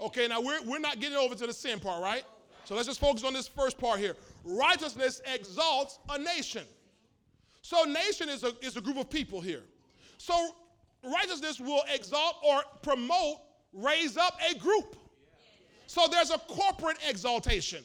[0.00, 2.22] Okay, now we're, we're not getting over to the sin part, right?
[2.64, 4.14] So let's just focus on this first part here.
[4.44, 6.64] Righteousness exalts a nation.
[7.62, 9.62] So, nation is a, is a group of people here.
[10.16, 10.54] So,
[11.04, 13.38] righteousness will exalt or promote,
[13.72, 14.96] raise up a group.
[15.86, 17.84] So, there's a corporate exaltation.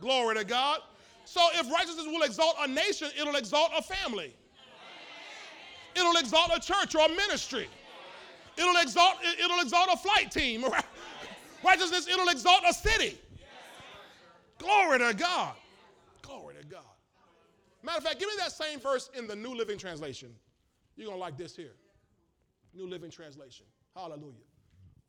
[0.00, 0.80] Glory to God.
[1.24, 4.34] So, if righteousness will exalt a nation, it'll exalt a family,
[5.96, 7.68] it'll exalt a church or a ministry,
[8.56, 10.64] it'll exalt, it'll exalt a flight team.
[11.64, 13.18] Righteousness, it'll exalt a city.
[14.58, 15.54] Glory to God.
[16.22, 16.82] Glory to God.
[17.82, 20.30] Matter of fact, give me that same verse in the New Living Translation.
[20.96, 21.74] You're going to like this here.
[22.74, 23.66] New Living Translation.
[23.94, 24.32] Hallelujah.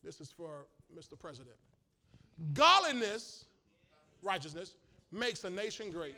[0.04, 1.18] This is for Mr.
[1.18, 1.56] President.
[2.54, 3.46] Godliness,
[4.22, 4.76] righteousness,
[5.12, 6.16] makes a nation great.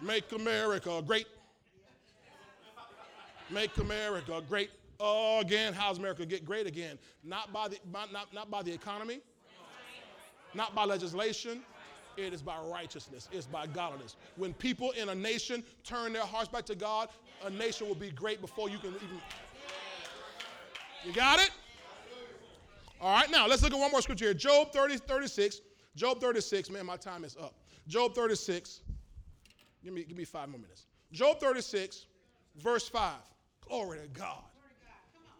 [0.00, 1.26] Make America great.
[3.52, 4.70] Make America great
[5.00, 5.72] again.
[5.72, 6.98] How's America get great again?
[7.24, 9.20] Not by the, by, not, not by the economy,
[10.54, 11.62] not by legislation.
[12.16, 13.28] It is by righteousness.
[13.32, 14.16] It's by godliness.
[14.36, 17.08] When people in a nation turn their hearts back to God,
[17.44, 19.20] a nation will be great before you can even.
[21.04, 21.50] You got it?
[23.00, 24.34] All right, now let's look at one more scripture here.
[24.34, 25.60] Job 30, 36.
[25.96, 27.54] Job 36, man, my time is up.
[27.88, 28.80] Job 36.
[29.82, 30.86] Give me, give me five more minutes.
[31.10, 32.04] Job 36,
[32.56, 33.14] verse 5.
[33.66, 34.42] Glory to God.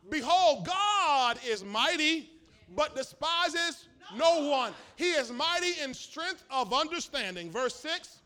[0.08, 2.30] Behold, God is mighty,
[2.74, 4.72] but despises no one.
[4.96, 7.50] He is mighty in strength of understanding.
[7.50, 8.20] Verse 6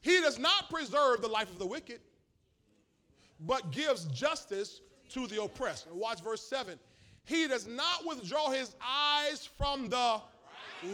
[0.00, 2.00] He does not preserve the life of the wicked,
[3.40, 4.80] but gives justice
[5.10, 5.90] to the oppressed.
[5.92, 6.78] Watch verse 7
[7.24, 10.20] He does not withdraw his eyes from the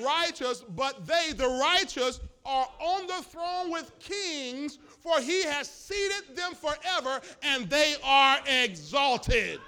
[0.02, 6.36] righteous, but they, the righteous, are on the throne with kings, for he has seated
[6.36, 9.60] them forever, and they are exalted.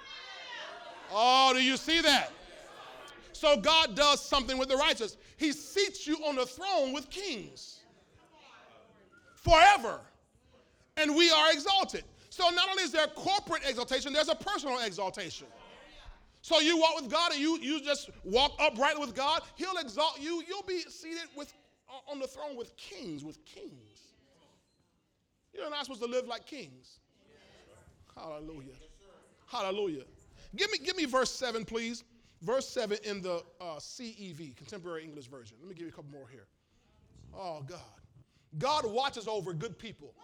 [1.12, 2.31] Oh, do you see that?
[3.33, 5.16] So God does something with the righteous.
[5.37, 7.81] He seats you on the throne with kings
[9.35, 10.01] forever.
[10.97, 12.05] And we are exalted.
[12.31, 15.47] So not only is there corporate exaltation, there's a personal exaltation.
[16.43, 20.20] So you walk with God and you, you just walk upright with God, He'll exalt
[20.20, 20.43] you.
[20.47, 21.53] You'll be seated with,
[22.09, 24.12] on the throne with kings, with kings.
[25.53, 26.99] You're not supposed to live like kings.
[28.14, 28.74] Hallelujah.
[29.47, 30.05] Hallelujah.
[30.57, 32.05] Give me, give me verse 7, please.
[32.43, 35.57] Verse 7 in the uh, CEV, Contemporary English Version.
[35.61, 36.47] Let me give you a couple more here.
[37.35, 37.80] Oh, God.
[38.59, 40.14] God watches over good people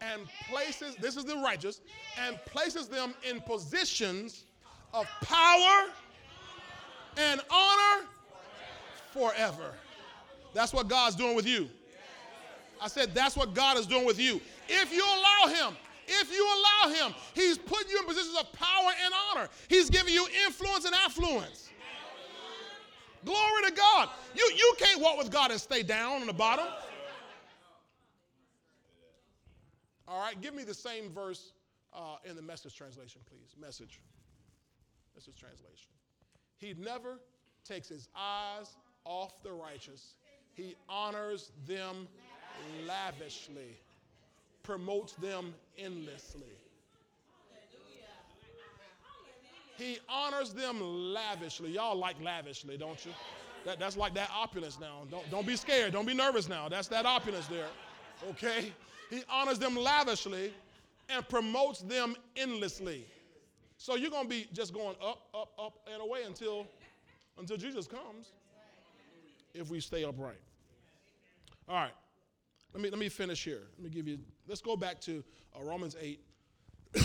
[0.00, 1.80] and places, this is the righteous,
[2.16, 4.44] and places them in positions
[4.92, 5.88] of power
[7.16, 8.06] and honor
[9.12, 9.74] forever.
[10.58, 11.70] That's what God's doing with you.
[12.82, 14.40] I said, that's what God is doing with you.
[14.68, 15.76] If you allow Him,
[16.08, 19.48] if you allow Him, He's putting you in positions of power and honor.
[19.68, 21.70] He's giving you influence and affluence.
[23.24, 24.08] Glory to God.
[24.34, 26.66] You, you can't walk with God and stay down on the bottom.
[30.08, 31.52] All right, give me the same verse
[31.94, 33.54] uh, in the message translation, please.
[33.60, 34.00] Message.
[35.14, 35.92] Message translation.
[36.56, 37.20] He never
[37.64, 38.72] takes his eyes
[39.04, 40.14] off the righteous,
[40.58, 42.08] he honors them
[42.84, 43.76] lavishly,
[44.64, 46.42] promotes them endlessly.
[49.76, 51.70] He honors them lavishly.
[51.70, 53.12] Y'all like lavishly, don't you?
[53.64, 55.06] That, that's like that opulence now.
[55.08, 55.92] Don't, don't be scared.
[55.92, 56.68] Don't be nervous now.
[56.68, 57.68] That's that opulence there.
[58.30, 58.72] Okay?
[59.10, 60.52] He honors them lavishly
[61.08, 63.06] and promotes them endlessly.
[63.76, 66.66] So you're going to be just going up, up, up, and away until,
[67.38, 68.32] until Jesus comes
[69.54, 70.38] if we stay upright.
[71.68, 71.92] All right.
[72.72, 73.62] Let me, let me finish here.
[73.76, 75.22] Let me give you, let's go back to
[75.54, 76.20] uh, Romans 8.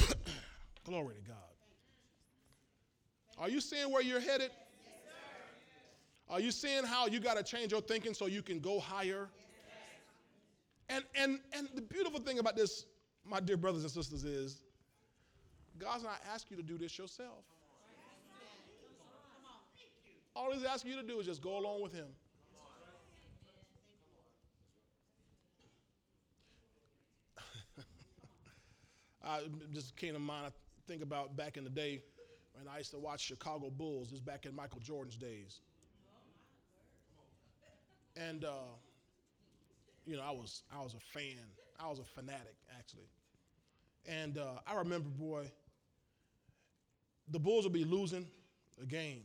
[0.86, 1.38] Glory to God.
[3.38, 4.52] Are you seeing where you're headed?
[6.30, 9.30] Are you seeing how you got to change your thinking so you can go higher?
[10.90, 12.86] And, and, and the beautiful thing about this,
[13.26, 14.62] my dear brothers and sisters, is
[15.78, 17.44] God's not asking you to do this yourself.
[20.36, 22.08] All He's asking you to do is just go along with Him.
[29.24, 29.42] I
[29.74, 30.46] just came to mind.
[30.48, 30.52] I
[30.88, 32.02] think about back in the day
[32.54, 34.12] when I used to watch Chicago Bulls.
[34.12, 35.60] This back in Michael Jordan's days,
[38.18, 38.50] and uh,
[40.06, 41.40] you know I was I was a fan.
[41.80, 43.10] I was a fanatic actually,
[44.08, 45.50] and uh, I remember, boy,
[47.30, 48.28] the Bulls would be losing
[48.82, 49.24] a game,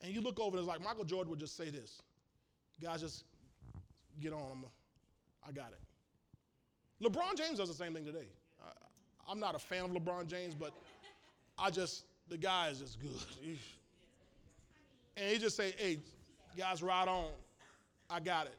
[0.00, 2.00] and you look over and it's like Michael Jordan would just say this,
[2.80, 3.24] "Guys, just
[4.20, 4.64] get on.
[5.46, 5.80] I got it."
[7.04, 8.28] LeBron James does the same thing today.
[9.28, 10.72] I'm not a fan of LeBron James, but
[11.58, 13.10] I just, the guy is just good.
[15.14, 15.98] And he just say, hey,
[16.56, 17.26] guys, ride on.
[18.08, 18.56] I got it.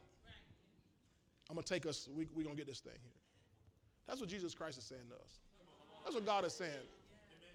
[1.50, 3.12] I'm going to take us, we're we going to get this thing here.
[4.06, 5.40] That's what Jesus Christ is saying to us.
[6.04, 6.70] That's what God is saying.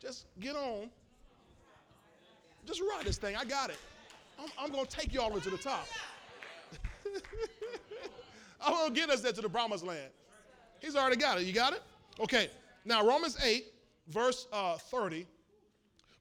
[0.01, 0.89] Just get on.
[2.65, 3.35] Just ride this thing.
[3.35, 3.79] I got it.
[4.39, 5.87] I'm, I'm going to take you all into the top.
[8.61, 10.09] I'm going to get us there to the promised land.
[10.79, 11.45] He's already got it.
[11.45, 11.81] You got it?
[12.19, 12.49] Okay.
[12.89, 13.65] Now, Romans 8,
[14.07, 15.27] verse uh, 30.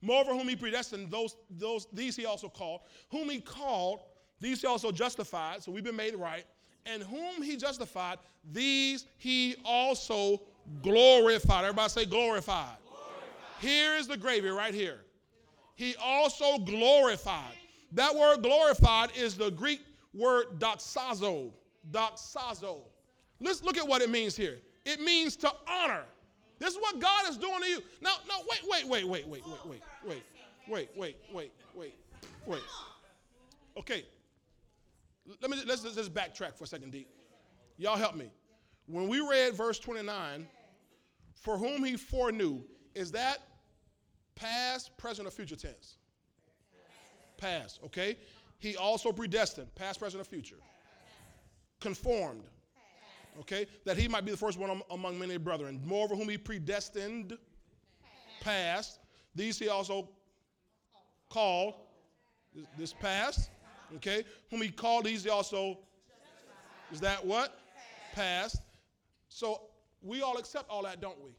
[0.02, 2.82] Moreover, whom he predestined, those, those, these he also called.
[3.10, 4.00] Whom he called,
[4.38, 5.62] these he also justified.
[5.62, 6.44] So we've been made right.
[6.84, 8.18] And whom he justified,
[8.52, 10.42] these he also
[10.82, 11.64] glorified.
[11.64, 12.76] Everybody say glorified.
[12.86, 13.60] glorified.
[13.60, 15.00] Here is the gravy right here.
[15.74, 17.54] He also glorified.
[17.92, 19.80] That word glorified is the Greek
[20.12, 21.50] word doxazo.
[21.90, 22.80] Doxazo.
[23.40, 24.58] Let's look at what it means here.
[24.84, 26.04] It means to honor.
[26.58, 27.82] This is what God is doing to you.
[28.00, 30.22] Now, no, wait, wait, wait, wait, wait, wait, wait, wait,
[30.68, 31.94] wait, wait, wait, wait,
[32.46, 32.62] wait.
[33.76, 34.04] Okay.
[35.40, 37.06] Let me let's, let's just backtrack for a second, D.
[37.76, 38.30] Y'all help me.
[38.86, 40.46] When we read verse 29,
[41.34, 42.62] for whom he foreknew,
[42.94, 43.38] is that
[44.34, 45.98] past, present, or future tense?
[47.36, 48.16] Past, okay?
[48.58, 50.56] He also predestined, past, present, or future.
[51.80, 52.42] Conformed,
[53.40, 55.80] okay, that he might be the first one among many brethren.
[55.84, 57.36] Moreover, whom he predestined,
[58.40, 58.98] past,
[59.34, 60.08] these he also
[61.28, 61.74] called,
[62.76, 63.50] this past,
[63.96, 65.78] okay, whom he called, these he also,
[66.92, 67.58] is that what?
[68.14, 68.62] Past.
[69.28, 69.62] So
[70.02, 71.30] we all accept all that, don't we?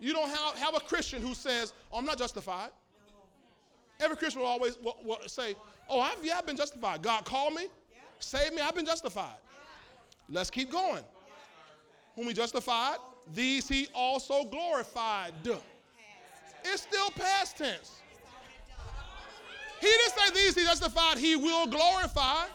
[0.00, 2.70] You don't have, have a Christian who says, oh, I'm not justified.
[4.00, 5.56] Every Christian will always will, will say,
[5.88, 7.02] Oh, I've, yeah, I've been justified.
[7.02, 7.66] God called me,
[8.18, 9.36] saved me, I've been justified.
[10.28, 11.02] Let's keep going.
[12.14, 12.98] Whom he justified,
[13.32, 15.32] these he also glorified.
[16.64, 18.00] It's still past tense.
[19.80, 22.46] He didn't say these he justified, he will glorify.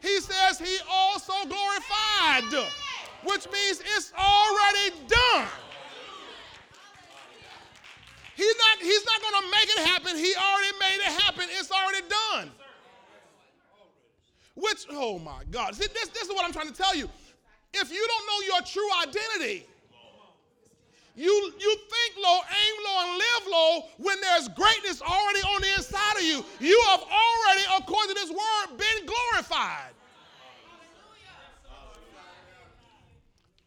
[0.00, 2.68] He says he also glorified,
[3.24, 5.48] which means it's already done.
[8.36, 10.16] He's not, he's not going to make it happen.
[10.16, 11.44] He already made it happen.
[11.50, 12.50] It's already done.
[14.54, 15.74] Which, oh my God.
[15.74, 17.08] See, this, this is what I'm trying to tell you.
[17.72, 19.66] If you don't know your true identity,
[21.16, 25.74] you, you think low, aim low, and live low when there's greatness already on the
[25.76, 26.44] inside of you.
[26.60, 29.92] You have already, according to this word, been glorified.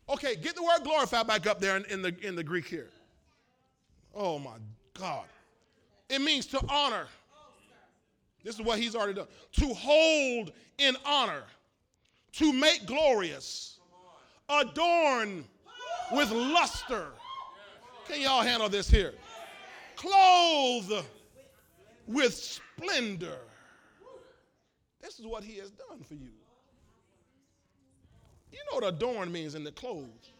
[0.10, 2.90] Okay, get the word glorified back up there in, in, the, in the Greek here.
[4.16, 4.56] Oh my
[4.98, 5.26] God.
[6.10, 7.08] It means to honor.
[8.44, 9.28] This is what he's already done.
[9.54, 11.44] To hold in honor,
[12.34, 13.80] to make glorious,
[14.50, 15.44] adorn
[16.12, 17.08] with luster.
[18.08, 19.14] Can y'all handle this here?
[19.96, 21.06] Clothe
[22.08, 23.40] with splendor.
[25.02, 26.32] This is what he has done for you.
[28.52, 30.32] You know what adorn means in the clothes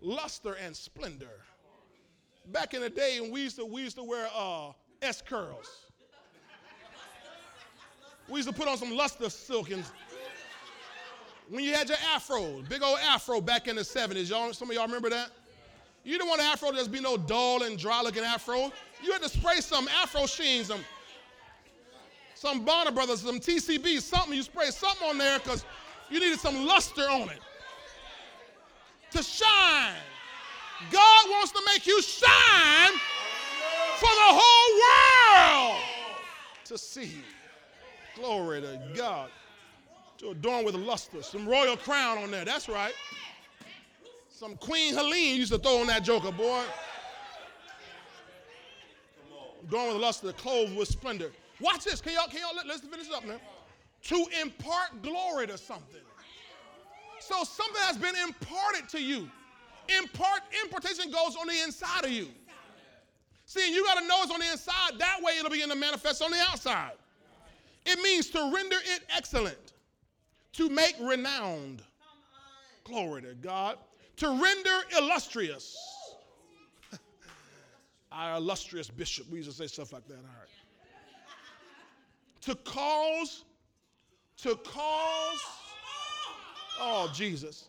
[0.00, 1.40] luster and splendor.
[2.46, 4.70] Back in the day, when we used to, we used to wear uh,
[5.02, 5.85] S curls.
[8.28, 9.84] We used to put on some luster silk and
[11.48, 14.28] when you had your afro, big old afro back in the 70s.
[14.28, 15.30] Y'all, some of y'all remember that?
[16.02, 18.72] You didn't want an afro to just be no dull and dry looking afro.
[19.02, 20.80] You had to spray some afro sheen, some,
[22.34, 24.34] some Bronner Brothers, some TCB, something.
[24.34, 25.64] You spray something on there because
[26.10, 27.40] you needed some luster on it
[29.12, 29.94] to shine.
[30.90, 32.92] God wants to make you shine
[33.96, 35.82] for the whole world
[36.64, 37.12] to see.
[38.16, 39.30] Glory to God.
[40.18, 41.22] To adorn with luster.
[41.22, 42.44] Some royal crown on there.
[42.44, 42.94] That's right.
[44.30, 46.62] Some Queen Helene used to throw on that joker, boy.
[49.66, 51.30] Adorn with luster, clothed with splendor.
[51.60, 52.00] Watch this.
[52.00, 53.40] Can y'all, can y'all let, us finish up now.
[54.04, 56.00] To impart glory to something.
[57.18, 59.28] So something has been imparted to you.
[59.98, 62.28] Impart, impartation goes on the inside of you.
[63.46, 64.98] See, you got to know it's on the inside.
[64.98, 66.92] That way it'll begin to manifest on the outside.
[67.86, 69.72] It means to render it excellent,
[70.54, 71.82] to make renowned.
[72.82, 73.78] Glory to God.
[74.16, 75.76] To render illustrious.
[78.12, 80.14] Our illustrious bishop, we used to say stuff like that.
[80.14, 80.48] All right.
[82.42, 83.44] To cause,
[84.38, 85.40] to cause,
[86.80, 87.68] oh, Jesus.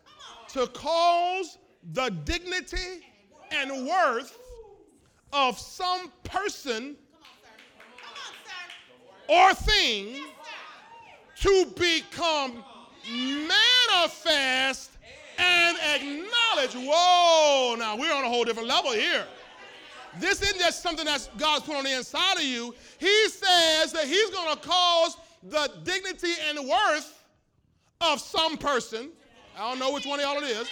[0.50, 1.58] To cause
[1.94, 3.06] the dignity
[3.52, 4.38] and worth
[5.34, 6.96] of some person
[9.28, 10.26] or thing
[11.42, 12.64] to become
[13.10, 14.92] manifest
[15.38, 16.74] and acknowledge.
[16.74, 19.26] Whoa, now we're on a whole different level here.
[20.20, 22.74] This isn't just something that God's put on the inside of you.
[22.98, 27.24] He says that He's going to cause the dignity and worth
[28.02, 29.10] of some person.
[29.58, 30.68] I don't know which one of y'all it is,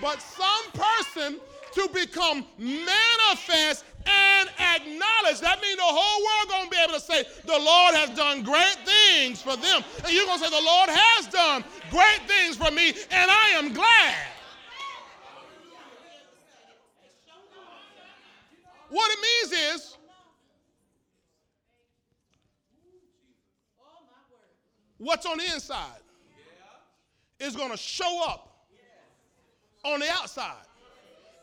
[0.00, 1.40] but some person
[1.72, 5.40] to become manifest and acknowledge.
[5.40, 8.76] That means the whole world gonna be able to say, the Lord has done great
[8.84, 9.82] things for them.
[10.04, 13.72] And you're gonna say, the Lord has done great things for me, and I am
[13.72, 14.14] glad.
[18.88, 19.96] What it means is,
[24.98, 26.00] what's on the inside
[27.38, 28.66] is going to show up
[29.84, 30.65] on the outside.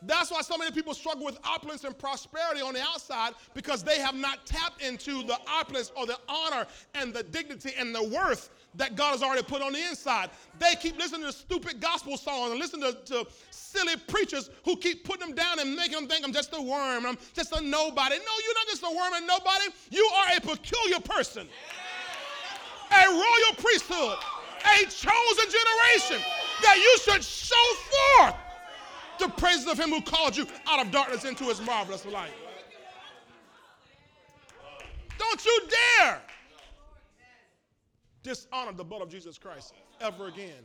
[0.06, 3.98] That's why so many people struggle with opulence and prosperity on the outside because they
[4.00, 8.50] have not tapped into the opulence or the honor and the dignity and the worth
[8.76, 10.30] that God has already put on the inside.
[10.58, 15.04] They keep listening to stupid gospel songs and listening to, to silly preachers who keep
[15.04, 18.16] putting them down and making them think I'm just a worm, I'm just a nobody.
[18.16, 19.66] No, you're not just a worm and nobody.
[19.90, 21.48] You are a peculiar person,
[22.90, 24.18] a royal priesthood,
[24.64, 26.24] a chosen generation
[26.62, 27.54] that you should show
[28.18, 28.34] forth
[29.18, 32.32] the praises of him who called you out of darkness into his marvelous light.
[35.18, 35.60] Don't you
[36.00, 36.20] dare
[38.22, 40.64] dishonor the blood of Jesus Christ ever again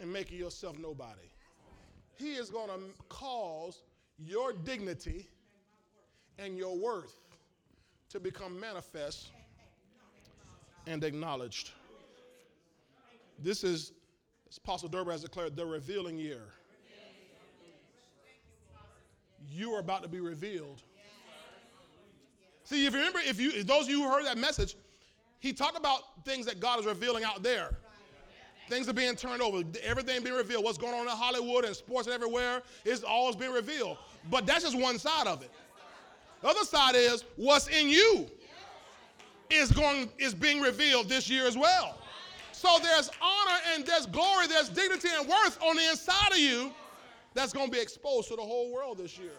[0.00, 1.30] and make yourself nobody.
[2.16, 3.82] He is going to cause
[4.18, 5.28] your dignity
[6.38, 7.20] and your worth
[8.10, 9.30] to become manifest
[10.86, 11.70] and acknowledged.
[13.38, 13.92] This is,
[14.48, 16.42] as Apostle Durban has declared, the revealing year.
[19.58, 20.82] You are about to be revealed.
[22.62, 24.76] See, if you remember, if you those of you who heard that message,
[25.40, 27.76] he talked about things that God is revealing out there.
[28.68, 30.62] Things are being turned over, everything being revealed.
[30.62, 33.96] What's going on in Hollywood and sports and everywhere is always being revealed.
[34.30, 35.50] But that's just one side of it.
[36.42, 38.30] The other side is what's in you
[39.50, 41.98] is going is being revealed this year as well.
[42.52, 46.70] So there's honor and there's glory, there's dignity and worth on the inside of you
[47.34, 49.32] that's going to be exposed to the whole world this year.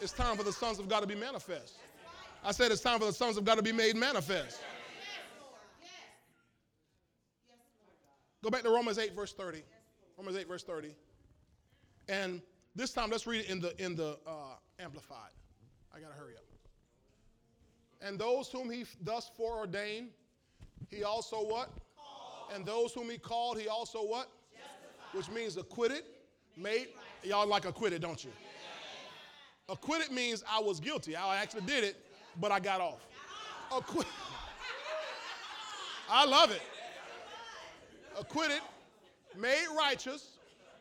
[0.00, 1.74] It's time for the sons of God to be manifest.
[2.44, 4.60] I said it's time for the sons of God to be made manifest.
[8.42, 9.62] Go back to Romans 8, verse 30.
[10.18, 10.94] Romans 8, verse 30.
[12.08, 12.42] And
[12.74, 15.30] this time, let's read it in the, in the uh, Amplified.
[15.94, 16.44] I got to hurry up.
[18.02, 20.10] And those whom he thus foreordained,
[20.90, 21.70] he also what?
[21.96, 22.54] Called.
[22.54, 24.28] And those whom he called, he also what?
[24.52, 25.16] Justified.
[25.16, 26.02] Which means acquitted,
[26.56, 26.88] made.
[27.22, 28.30] Y'all like acquitted, don't you?
[29.68, 31.16] Acquitted means I was guilty.
[31.16, 31.96] I actually did it,
[32.40, 33.06] but I got off.
[33.74, 34.12] Acquitted.
[36.10, 36.60] I love it
[38.18, 38.60] acquitted,
[39.38, 40.38] made righteous,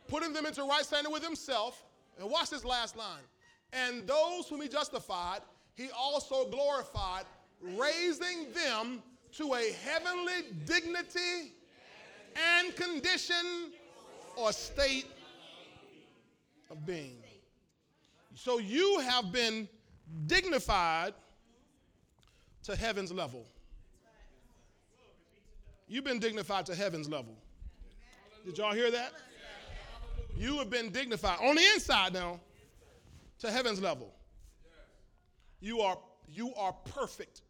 [0.08, 1.84] putting them into right standing with himself.
[2.20, 3.24] And watch this last line.
[3.72, 5.40] And those whom he justified,
[5.74, 7.26] he also glorified,
[7.62, 9.02] raising them
[9.34, 11.54] to a heavenly dignity
[12.36, 13.72] and condition
[14.36, 15.08] or state
[16.70, 17.22] of being.
[18.36, 19.68] So you have been
[20.26, 21.14] dignified
[22.64, 23.46] to heaven's level.
[25.88, 27.38] You've been dignified to heaven's level.
[28.46, 29.14] Did y'all hear that?
[30.36, 32.40] You have been dignified on the inside now
[33.40, 34.14] to heaven's level.
[35.60, 37.42] You are you are perfect.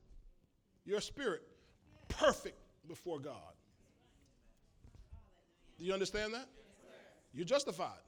[0.86, 1.44] Your spirit
[2.10, 3.54] perfect before God.
[5.80, 6.48] Do you understand that?
[7.34, 8.03] You're justified.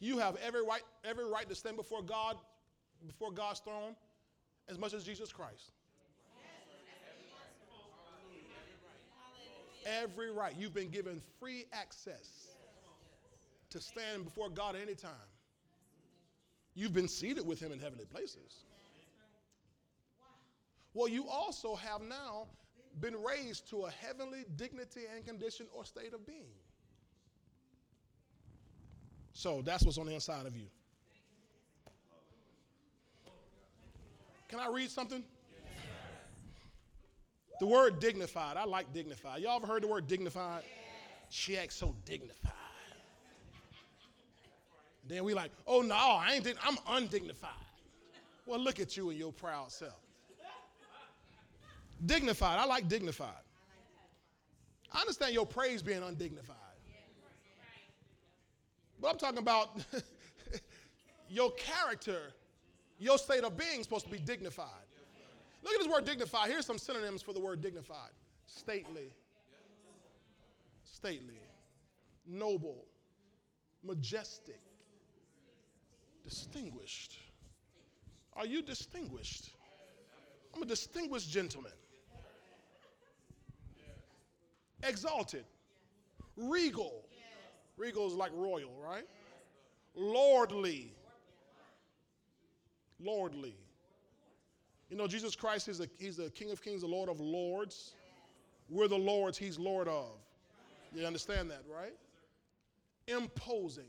[0.00, 2.36] You have every right every right to stand before God
[3.06, 3.94] before God's throne
[4.68, 5.72] as much as Jesus Christ.
[10.02, 10.54] every right.
[10.56, 12.48] You've been given free access
[13.70, 15.10] to stand before God at any time.
[16.74, 18.64] You've been seated with Him in heavenly places.
[20.94, 22.46] Well, you also have now
[23.00, 26.54] been raised to a heavenly dignity and condition or state of being.
[29.38, 30.66] So that's what's on the inside of you.
[34.48, 35.22] Can I read something?
[37.60, 39.40] The word dignified, I like dignified.
[39.40, 40.64] Y'all ever heard the word dignified?
[41.28, 42.50] She acts so dignified.
[45.06, 47.50] Then we like, oh no, I ain't, I'm undignified.
[48.44, 50.00] Well, look at you and your proud self.
[52.04, 53.44] Dignified, I like dignified.
[54.92, 56.56] I understand your praise being undignified.
[59.00, 59.84] But I'm talking about
[61.28, 62.32] your character,
[62.98, 64.66] your state of being supposed to be dignified.
[65.62, 66.50] Look at this word dignified.
[66.50, 68.10] Here's some synonyms for the word dignified
[68.46, 69.12] stately,
[70.84, 71.40] stately,
[72.26, 72.86] noble,
[73.84, 74.60] majestic,
[76.24, 77.16] distinguished.
[78.34, 79.50] Are you distinguished?
[80.54, 81.72] I'm a distinguished gentleman.
[84.82, 85.44] Exalted,
[86.36, 87.07] regal.
[87.78, 89.04] Regal is like royal, right?
[89.94, 90.92] Lordly.
[93.00, 93.54] Lordly.
[94.90, 97.92] You know, Jesus Christ is a, he's the King of Kings, the Lord of Lords.
[98.68, 100.18] We're the Lords, he's Lord of.
[100.94, 101.94] You understand that, right?
[103.06, 103.84] Imposing.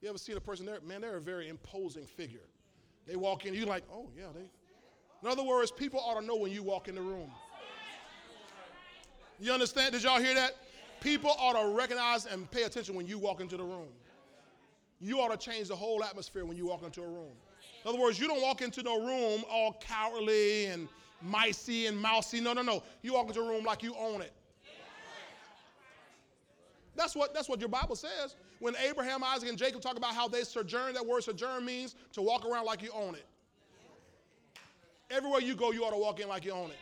[0.00, 0.80] You ever seen a person there?
[0.80, 2.46] Man, they're a very imposing figure.
[3.06, 4.44] They walk in, you're like, oh, yeah, they.
[5.22, 7.30] In other words, people ought to know when you walk in the room.
[9.40, 9.92] You understand?
[9.92, 10.52] Did y'all hear that?
[11.00, 13.88] People ought to recognize and pay attention when you walk into the room.
[15.00, 17.32] You ought to change the whole atmosphere when you walk into a room.
[17.84, 20.88] In other words, you don't walk into no room all cowardly and
[21.24, 22.40] micey and mousy.
[22.40, 22.82] No, no, no.
[23.02, 24.32] You walk into a room like you own it.
[26.96, 28.34] That's what, that's what your Bible says.
[28.58, 32.22] When Abraham, Isaac, and Jacob talk about how they sojourn, that word sojourn means to
[32.22, 33.24] walk around like you own it.
[35.08, 36.76] Everywhere you go, you ought to walk in like you own it.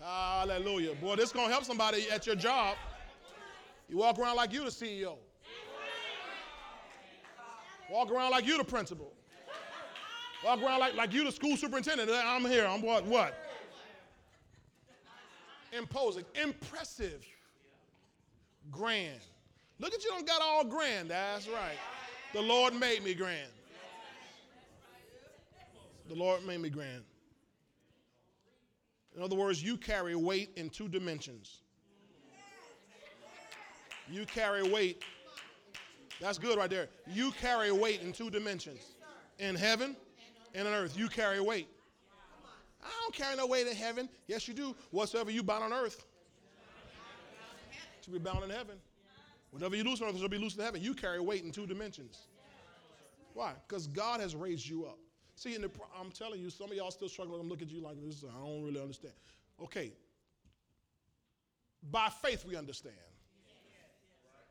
[0.00, 0.94] Hallelujah.
[0.96, 2.76] Boy, this is going to help somebody at your job.
[3.88, 5.16] You walk around like you the CEO.
[7.90, 9.12] Walk around like you the principal.
[10.44, 12.10] Walk around like, like you the school superintendent.
[12.10, 12.66] Uh, I'm here.
[12.66, 13.04] I'm what?
[13.06, 13.34] What?
[15.72, 16.24] Imposing.
[16.34, 17.24] Impressive.
[18.70, 19.20] Grand.
[19.78, 21.10] Look at you, don't got all grand.
[21.10, 21.76] That's right.
[22.32, 23.48] The Lord made me grand.
[26.08, 27.02] The Lord made me grand.
[29.16, 31.60] In other words, you carry weight in two dimensions.
[34.10, 35.02] You carry weight.
[36.20, 36.88] That's good right there.
[37.06, 38.80] You carry weight in two dimensions.
[39.38, 39.96] In heaven
[40.54, 40.96] and on earth.
[40.96, 41.68] You carry weight.
[42.82, 44.08] I don't carry no weight in heaven.
[44.26, 44.74] Yes, you do.
[44.90, 46.04] Whatsoever you bound on earth
[48.02, 48.76] to be bound in heaven.
[49.50, 50.82] Whatever you loose on earth shall be loose in heaven.
[50.82, 52.26] You carry weight in two dimensions.
[53.32, 53.52] Why?
[53.66, 54.98] Because God has raised you up.
[55.36, 57.40] See, the, I'm telling you, some of y'all still struggling.
[57.40, 58.24] I'm looking at you like this.
[58.24, 59.14] I don't really understand.
[59.62, 59.92] Okay.
[61.90, 62.94] By faith, we understand.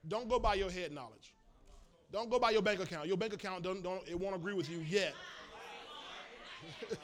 [0.08, 1.34] Don't go by your head knowledge.
[2.12, 3.08] Don't go by your bank account.
[3.08, 5.16] Your bank account don't, don't it won't agree with you yet.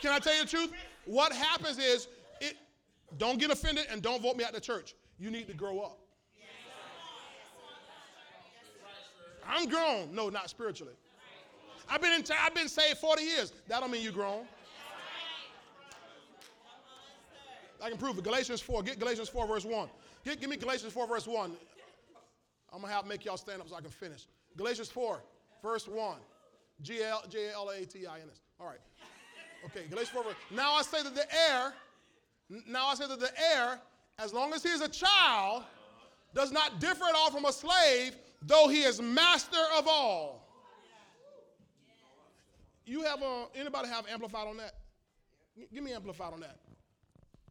[0.00, 0.72] Can I tell you the truth?
[1.06, 2.06] What happens is
[2.40, 2.56] it
[3.16, 4.94] don't get offended and don't vote me out of the church.
[5.18, 5.98] You need to grow up.
[9.48, 10.14] I'm grown.
[10.14, 10.92] No, not spiritually.
[11.88, 13.52] I've been in t- I've been saved 40 years.
[13.66, 14.44] That don't mean you're grown.
[17.82, 18.24] I can prove it.
[18.24, 18.82] Galatians 4.
[18.82, 19.88] Get Galatians 4, verse 1.
[20.24, 21.52] Get, give me Galatians 4, verse 1.
[22.72, 24.26] I'm going to have make y'all stand up so I can finish.
[24.56, 25.20] Galatians 4,
[25.62, 26.16] verse 1.
[26.82, 28.40] G L J L A T I N S.
[28.60, 28.78] All right.
[29.64, 30.34] Okay, Galatians 4, verse.
[30.50, 31.72] Now I say that the heir,
[32.66, 33.80] now I say that the heir,
[34.18, 35.64] as long as he is a child,
[36.34, 40.46] does not differ at all from a slave, though he is master of all.
[42.86, 44.74] You have a, anybody have amplified on that?
[45.72, 46.56] Give me amplified on that.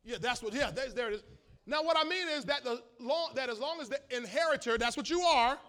[0.04, 1.24] Yeah, that's what, yeah, there's, there it is.
[1.66, 4.96] Now, what I mean is that, the long, that as long as the inheritor, that's
[4.96, 5.60] what you are,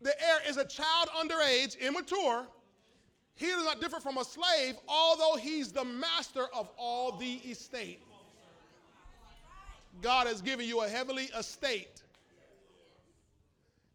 [0.00, 2.46] the heir is a child underage, immature,
[3.34, 8.00] he does not differ from a slave, although he's the master of all the estate.
[10.00, 12.02] God has given you a heavenly estate.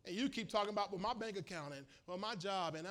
[0.05, 2.87] And you keep talking about, well, my bank account and well, my job, and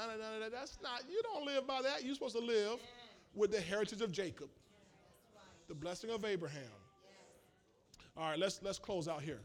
[0.53, 2.05] that's not, you don't live by that.
[2.05, 2.79] You're supposed to live
[3.35, 4.49] with the heritage of Jacob,
[5.69, 6.63] the blessing of Abraham.
[8.17, 9.41] All right, let's, let's close out here.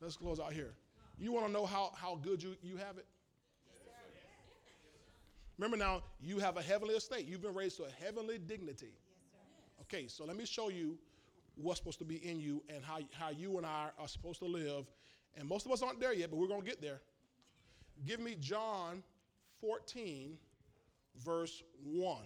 [0.00, 0.74] Let's close out here.
[1.18, 3.06] You want to know how, how good you, you have it?
[5.58, 7.26] Remember now, you have a heavenly estate.
[7.26, 8.92] You've been raised to a heavenly dignity.
[9.82, 10.96] Okay, so let me show you
[11.56, 14.46] what's supposed to be in you and how, how you and I are supposed to
[14.46, 14.86] live.
[15.36, 17.00] And most of us aren't there yet, but we're going to get there.
[18.06, 19.02] Give me John
[19.60, 20.36] 14,
[21.16, 22.16] verse 1.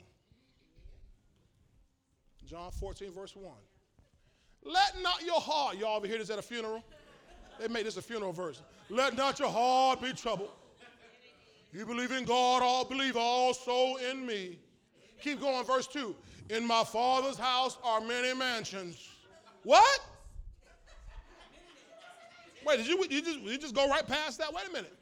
[2.46, 3.52] John 14, verse 1.
[4.64, 6.84] Let not your heart, y'all ever hear this at a funeral?
[7.58, 8.62] They made this a funeral verse.
[8.88, 10.50] Let not your heart be troubled.
[11.72, 14.58] You believe in God, all believe also in me.
[15.22, 16.14] Keep going, verse 2.
[16.50, 19.08] In my father's house are many mansions.
[19.62, 20.00] What?
[22.66, 24.52] Wait, did you, you, just, you just go right past that?
[24.52, 24.92] Wait a minute.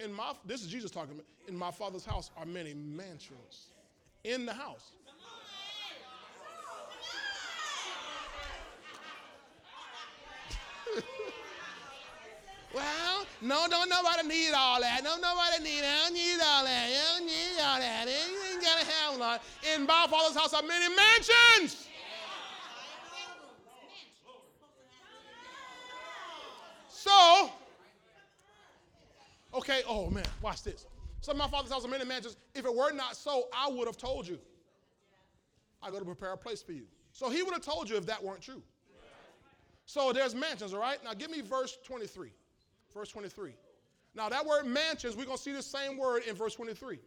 [0.00, 1.20] In my, this is Jesus talking.
[1.48, 3.68] In my father's house are many mansions.
[4.24, 4.90] In the house.
[12.74, 15.02] well, no, don't nobody need all that.
[15.02, 15.82] No, nobody need.
[15.84, 16.86] I don't need all that.
[16.88, 18.06] I don't need all that.
[18.06, 18.12] You
[18.52, 19.42] ain't gotta have a lot.
[19.74, 21.88] In my father's house are many mansions.
[27.02, 27.50] So,
[29.54, 30.86] okay, oh man, watch this.
[31.20, 32.36] Some of my father's house many mansions.
[32.54, 34.38] If it were not so, I would have told you.
[35.82, 36.84] I go to prepare a place for you.
[37.10, 38.62] So he would have told you if that weren't true.
[39.84, 41.02] So there's mansions, all right?
[41.02, 42.30] Now give me verse 23.
[42.94, 43.52] Verse 23.
[44.14, 47.00] Now that word mansions, we're going to see the same word in verse 23.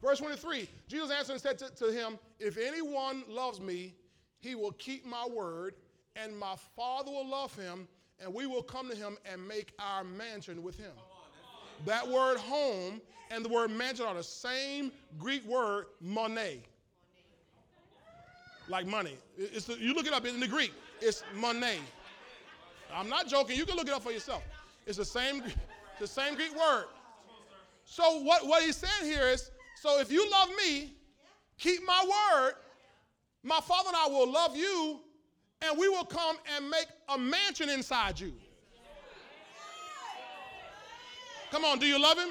[0.00, 3.94] Verse 23, Jesus answered and said to, to him, If anyone loves me,
[4.38, 5.74] he will keep my word,
[6.14, 7.88] and my Father will love him,
[8.22, 10.92] and we will come to him and make our mansion with him.
[11.86, 13.00] That word home
[13.30, 16.62] and the word mansion are the same Greek word money.
[18.68, 19.16] Like money.
[19.38, 21.78] It's the, you look it up in the Greek, it's money.
[22.92, 24.42] I'm not joking, you can look it up for yourself.
[24.86, 25.42] It's the same,
[25.98, 26.86] the same Greek word.
[27.84, 30.92] So what, what he's saying here is, so if you love me,
[31.58, 32.54] keep my word,
[33.42, 35.00] my father and I will love you,
[35.62, 38.32] and we will come and make a mansion inside you.
[41.50, 42.30] Come on, do you love him?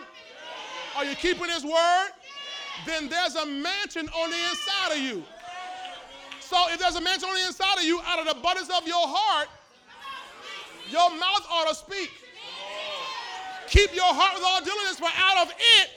[0.95, 2.09] Are you keeping his word?
[2.85, 5.23] Then there's a mansion on the inside of you.
[6.39, 8.87] So if there's a mansion on the inside of you, out of the abundance of
[8.87, 9.49] your heart,
[10.89, 12.09] your mouth ought to speak.
[13.67, 15.89] Keep your heart with all diligence, for out of it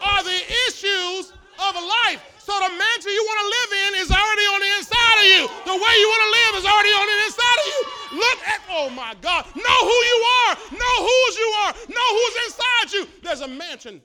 [0.00, 2.24] are the issues of life.
[2.40, 4.89] So the mansion you want to live in is already on the inside
[5.20, 5.42] of you.
[5.68, 7.80] The way you want to live is already on the inside of you.
[8.18, 12.36] Look at, oh my God, know who you are, know whose you are, know who's
[12.46, 13.02] inside you.
[13.22, 14.00] There's a mansion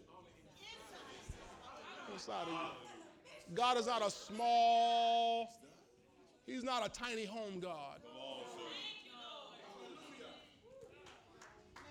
[2.13, 3.55] inside of you.
[3.55, 5.49] God is not a small,
[6.45, 7.99] He's not a tiny home God.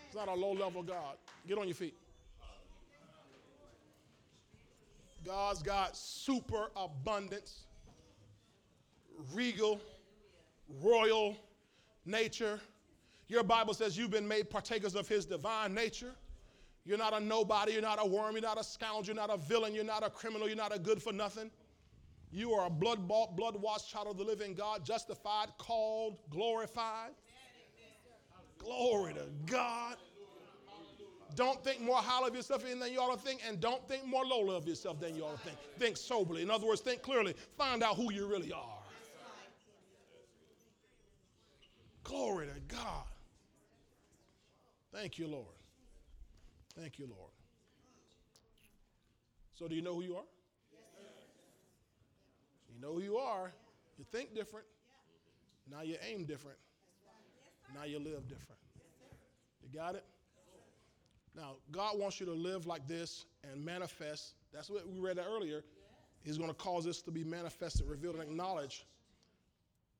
[0.06, 1.16] He's not a low level God.
[1.46, 1.94] Get on your feet.
[5.24, 7.64] God's got super abundance,
[9.32, 9.80] regal,
[10.82, 11.36] royal
[12.04, 12.60] nature.
[13.28, 16.14] Your Bible says you've been made partakers of his divine nature.
[16.84, 19.38] You're not a nobody, you're not a worm, you're not a scoundrel, you're not a
[19.38, 21.50] villain, you're not a criminal, you're not a good for nothing.
[22.30, 27.12] You are a blood bought, blood washed child of the living God, justified, called, glorified.
[28.58, 29.96] Glory to God.
[31.34, 34.24] Don't think more highly of yourself than you ought to think, and don't think more
[34.24, 35.56] lowly of yourself than you ought to think.
[35.78, 36.42] Think soberly.
[36.42, 37.34] In other words, think clearly.
[37.56, 38.73] Find out who you really are.
[42.04, 43.04] Glory to God.
[44.92, 45.46] Thank you, Lord.
[46.78, 47.30] Thank you, Lord.
[49.54, 50.24] So, do you know who you are?
[52.72, 53.52] You know who you are.
[53.98, 54.66] You think different.
[55.70, 56.58] Now you aim different.
[57.74, 58.60] Now you live different.
[59.62, 60.04] You got it?
[61.36, 64.34] Now, God wants you to live like this and manifest.
[64.52, 65.64] That's what we read earlier.
[66.22, 68.84] He's going to cause this to be manifested, revealed, and acknowledged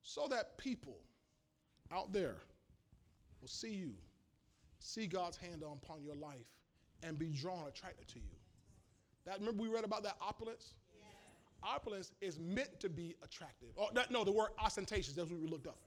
[0.01, 0.97] so that people
[1.91, 2.35] out there
[3.41, 3.91] will see you,
[4.79, 6.47] see God's hand upon your life,
[7.03, 8.35] and be drawn, attracted to you.
[9.25, 10.73] That remember we read about that opulence?
[11.63, 13.69] Opulence is meant to be attractive.
[13.77, 15.77] Oh, that, no, the word ostentatious, that's what we looked up.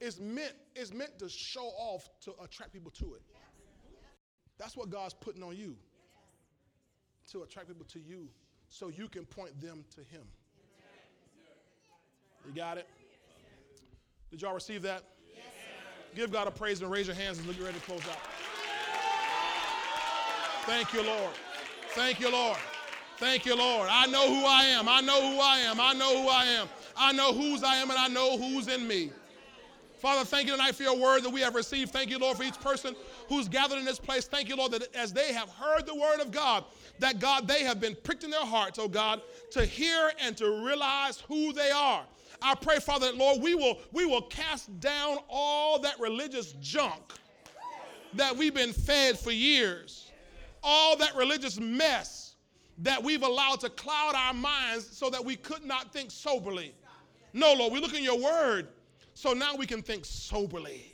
[0.00, 3.22] It's meant, it's meant to show off to attract people to it.
[4.58, 5.76] That's what God's putting on you
[7.32, 8.28] to attract people to you
[8.68, 10.22] so you can point them to Him.
[12.46, 12.86] You got it?
[14.30, 15.02] Did y'all receive that?
[16.16, 18.18] Give God a praise and raise your hands and look ready to close out.
[20.64, 21.30] Thank you, Lord.
[21.90, 22.56] Thank you, Lord.
[23.18, 23.88] Thank you, Lord.
[23.90, 24.88] I know who I am.
[24.88, 25.78] I know who I am.
[25.78, 26.68] I know who I am.
[26.96, 29.10] I know whose I am and I know who's in me.
[29.98, 31.92] Father, thank you tonight for your word that we have received.
[31.92, 32.96] Thank you, Lord, for each person
[33.28, 34.26] who's gathered in this place.
[34.26, 36.64] Thank you, Lord, that as they have heard the word of God,
[36.98, 39.20] that God, they have been pricked in their hearts, oh God,
[39.50, 42.04] to hear and to realize who they are.
[42.42, 47.12] I pray, Father, that Lord, we will, we will cast down all that religious junk
[48.14, 50.10] that we've been fed for years,
[50.62, 52.34] all that religious mess
[52.78, 56.74] that we've allowed to cloud our minds so that we could not think soberly.
[57.32, 58.68] No, Lord, we look in your word
[59.14, 60.92] so now we can think soberly.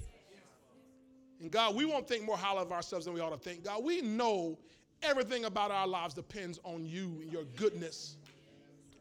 [1.41, 3.65] And God, we won't think more highly of ourselves than we ought to think.
[3.65, 4.59] God, we know
[5.03, 8.17] everything about our lives depends on you and your goodness.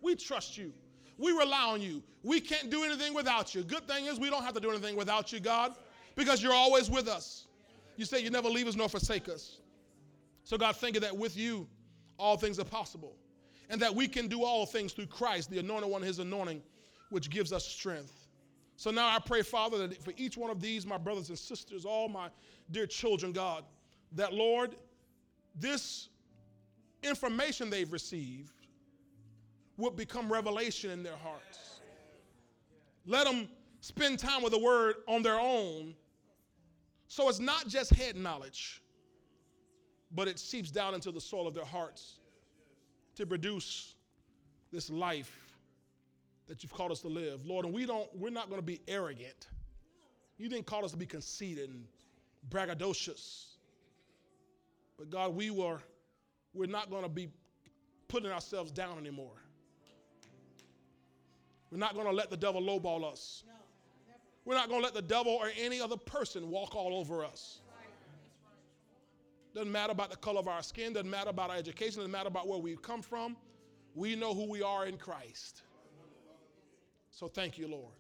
[0.01, 0.73] We trust you.
[1.21, 2.01] We rely on you.
[2.23, 3.63] We can't do anything without you.
[3.63, 5.75] Good thing is, we don't have to do anything without you, God,
[6.15, 7.45] because you're always with us.
[7.95, 9.59] You say you never leave us nor forsake us.
[10.43, 11.67] So, God, thank you that with you,
[12.17, 13.15] all things are possible.
[13.69, 16.63] And that we can do all things through Christ, the anointed one, his anointing,
[17.11, 18.27] which gives us strength.
[18.75, 21.85] So now I pray, Father, that for each one of these, my brothers and sisters,
[21.85, 22.29] all my
[22.71, 23.63] dear children, God,
[24.13, 24.75] that, Lord,
[25.55, 26.09] this
[27.03, 28.53] information they've received
[29.81, 31.81] would become revelation in their hearts.
[33.05, 33.49] Let them
[33.81, 35.95] spend time with the word on their own
[37.11, 38.81] so it's not just head knowledge,
[40.13, 42.19] but it seeps down into the soil of their hearts
[43.15, 43.95] to produce
[44.71, 45.37] this life
[46.47, 47.45] that you've called us to live.
[47.45, 49.47] Lord, and we don't, we're not going to be arrogant.
[50.37, 51.83] You didn't call us to be conceited and
[52.49, 53.55] braggadocious.
[54.97, 55.81] But God, we were,
[56.53, 57.27] we're not going to be
[58.07, 59.40] putting ourselves down anymore.
[61.71, 63.43] We're not going to let the devil lowball us.
[64.43, 67.59] We're not going to let the devil or any other person walk all over us.
[69.53, 72.27] Doesn't matter about the color of our skin, doesn't matter about our education, doesn't matter
[72.27, 73.35] about where we've come from.
[73.95, 75.63] We know who we are in Christ.
[77.09, 77.93] So thank you, Lord.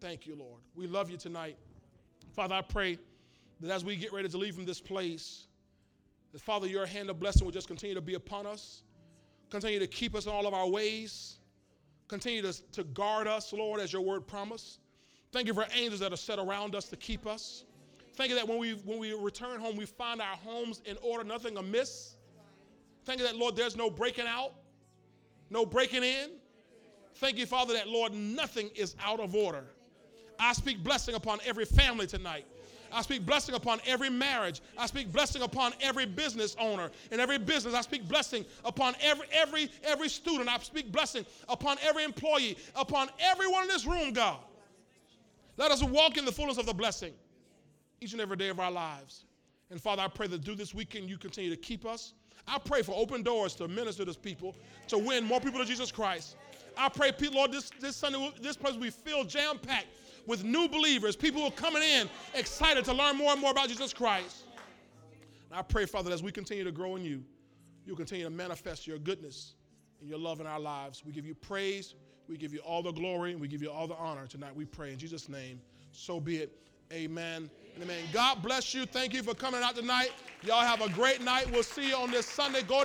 [0.00, 0.60] Thank you, Lord.
[0.74, 1.56] We love you tonight.
[2.32, 2.98] Father, I pray
[3.60, 5.46] that as we get ready to leave from this place,
[6.32, 8.82] that Father, your hand of blessing will just continue to be upon us,
[9.50, 11.38] continue to keep us in all of our ways,
[12.08, 14.80] continue to, to guard us, Lord, as your word promised.
[15.32, 17.64] Thank you for angels that are set around us to keep us.
[18.14, 21.22] Thank you that when we when we return home, we find our homes in order,
[21.24, 22.16] nothing amiss.
[23.04, 24.52] Thank you that, Lord, there's no breaking out,
[25.50, 26.30] no breaking in.
[27.16, 29.64] Thank you, Father, that, Lord, nothing is out of order.
[30.38, 32.46] I speak blessing upon every family tonight.
[32.92, 34.60] I speak blessing upon every marriage.
[34.78, 37.74] I speak blessing upon every business owner and every business.
[37.74, 40.48] I speak blessing upon every every every student.
[40.48, 44.38] I speak blessing upon every employee, upon everyone in this room, God.
[45.56, 47.12] Let us walk in the fullness of the blessing
[48.00, 49.24] each and every day of our lives.
[49.70, 52.12] And Father, I pray that through this weekend you continue to keep us.
[52.46, 54.54] I pray for open doors to minister to people,
[54.88, 56.36] to win more people to Jesus Christ.
[56.76, 59.86] I pray, Lord, this, this Sunday, this place will be filled jam packed
[60.26, 63.68] with new believers, people who are coming in excited to learn more and more about
[63.68, 64.44] Jesus Christ.
[65.50, 67.22] And I pray, Father, that as we continue to grow in you,
[67.84, 69.54] you'll continue to manifest your goodness
[70.00, 71.04] and your love in our lives.
[71.04, 71.94] We give you praise,
[72.28, 74.54] we give you all the glory, and we give you all the honor tonight.
[74.54, 75.60] We pray in Jesus' name.
[75.92, 76.58] So be it.
[76.92, 77.50] Amen.
[77.82, 78.04] Amen.
[78.12, 78.86] God bless you.
[78.86, 80.10] Thank you for coming out tonight.
[80.42, 81.50] Y'all have a great night.
[81.50, 82.62] We'll see you on this Sunday.
[82.62, 82.84] Go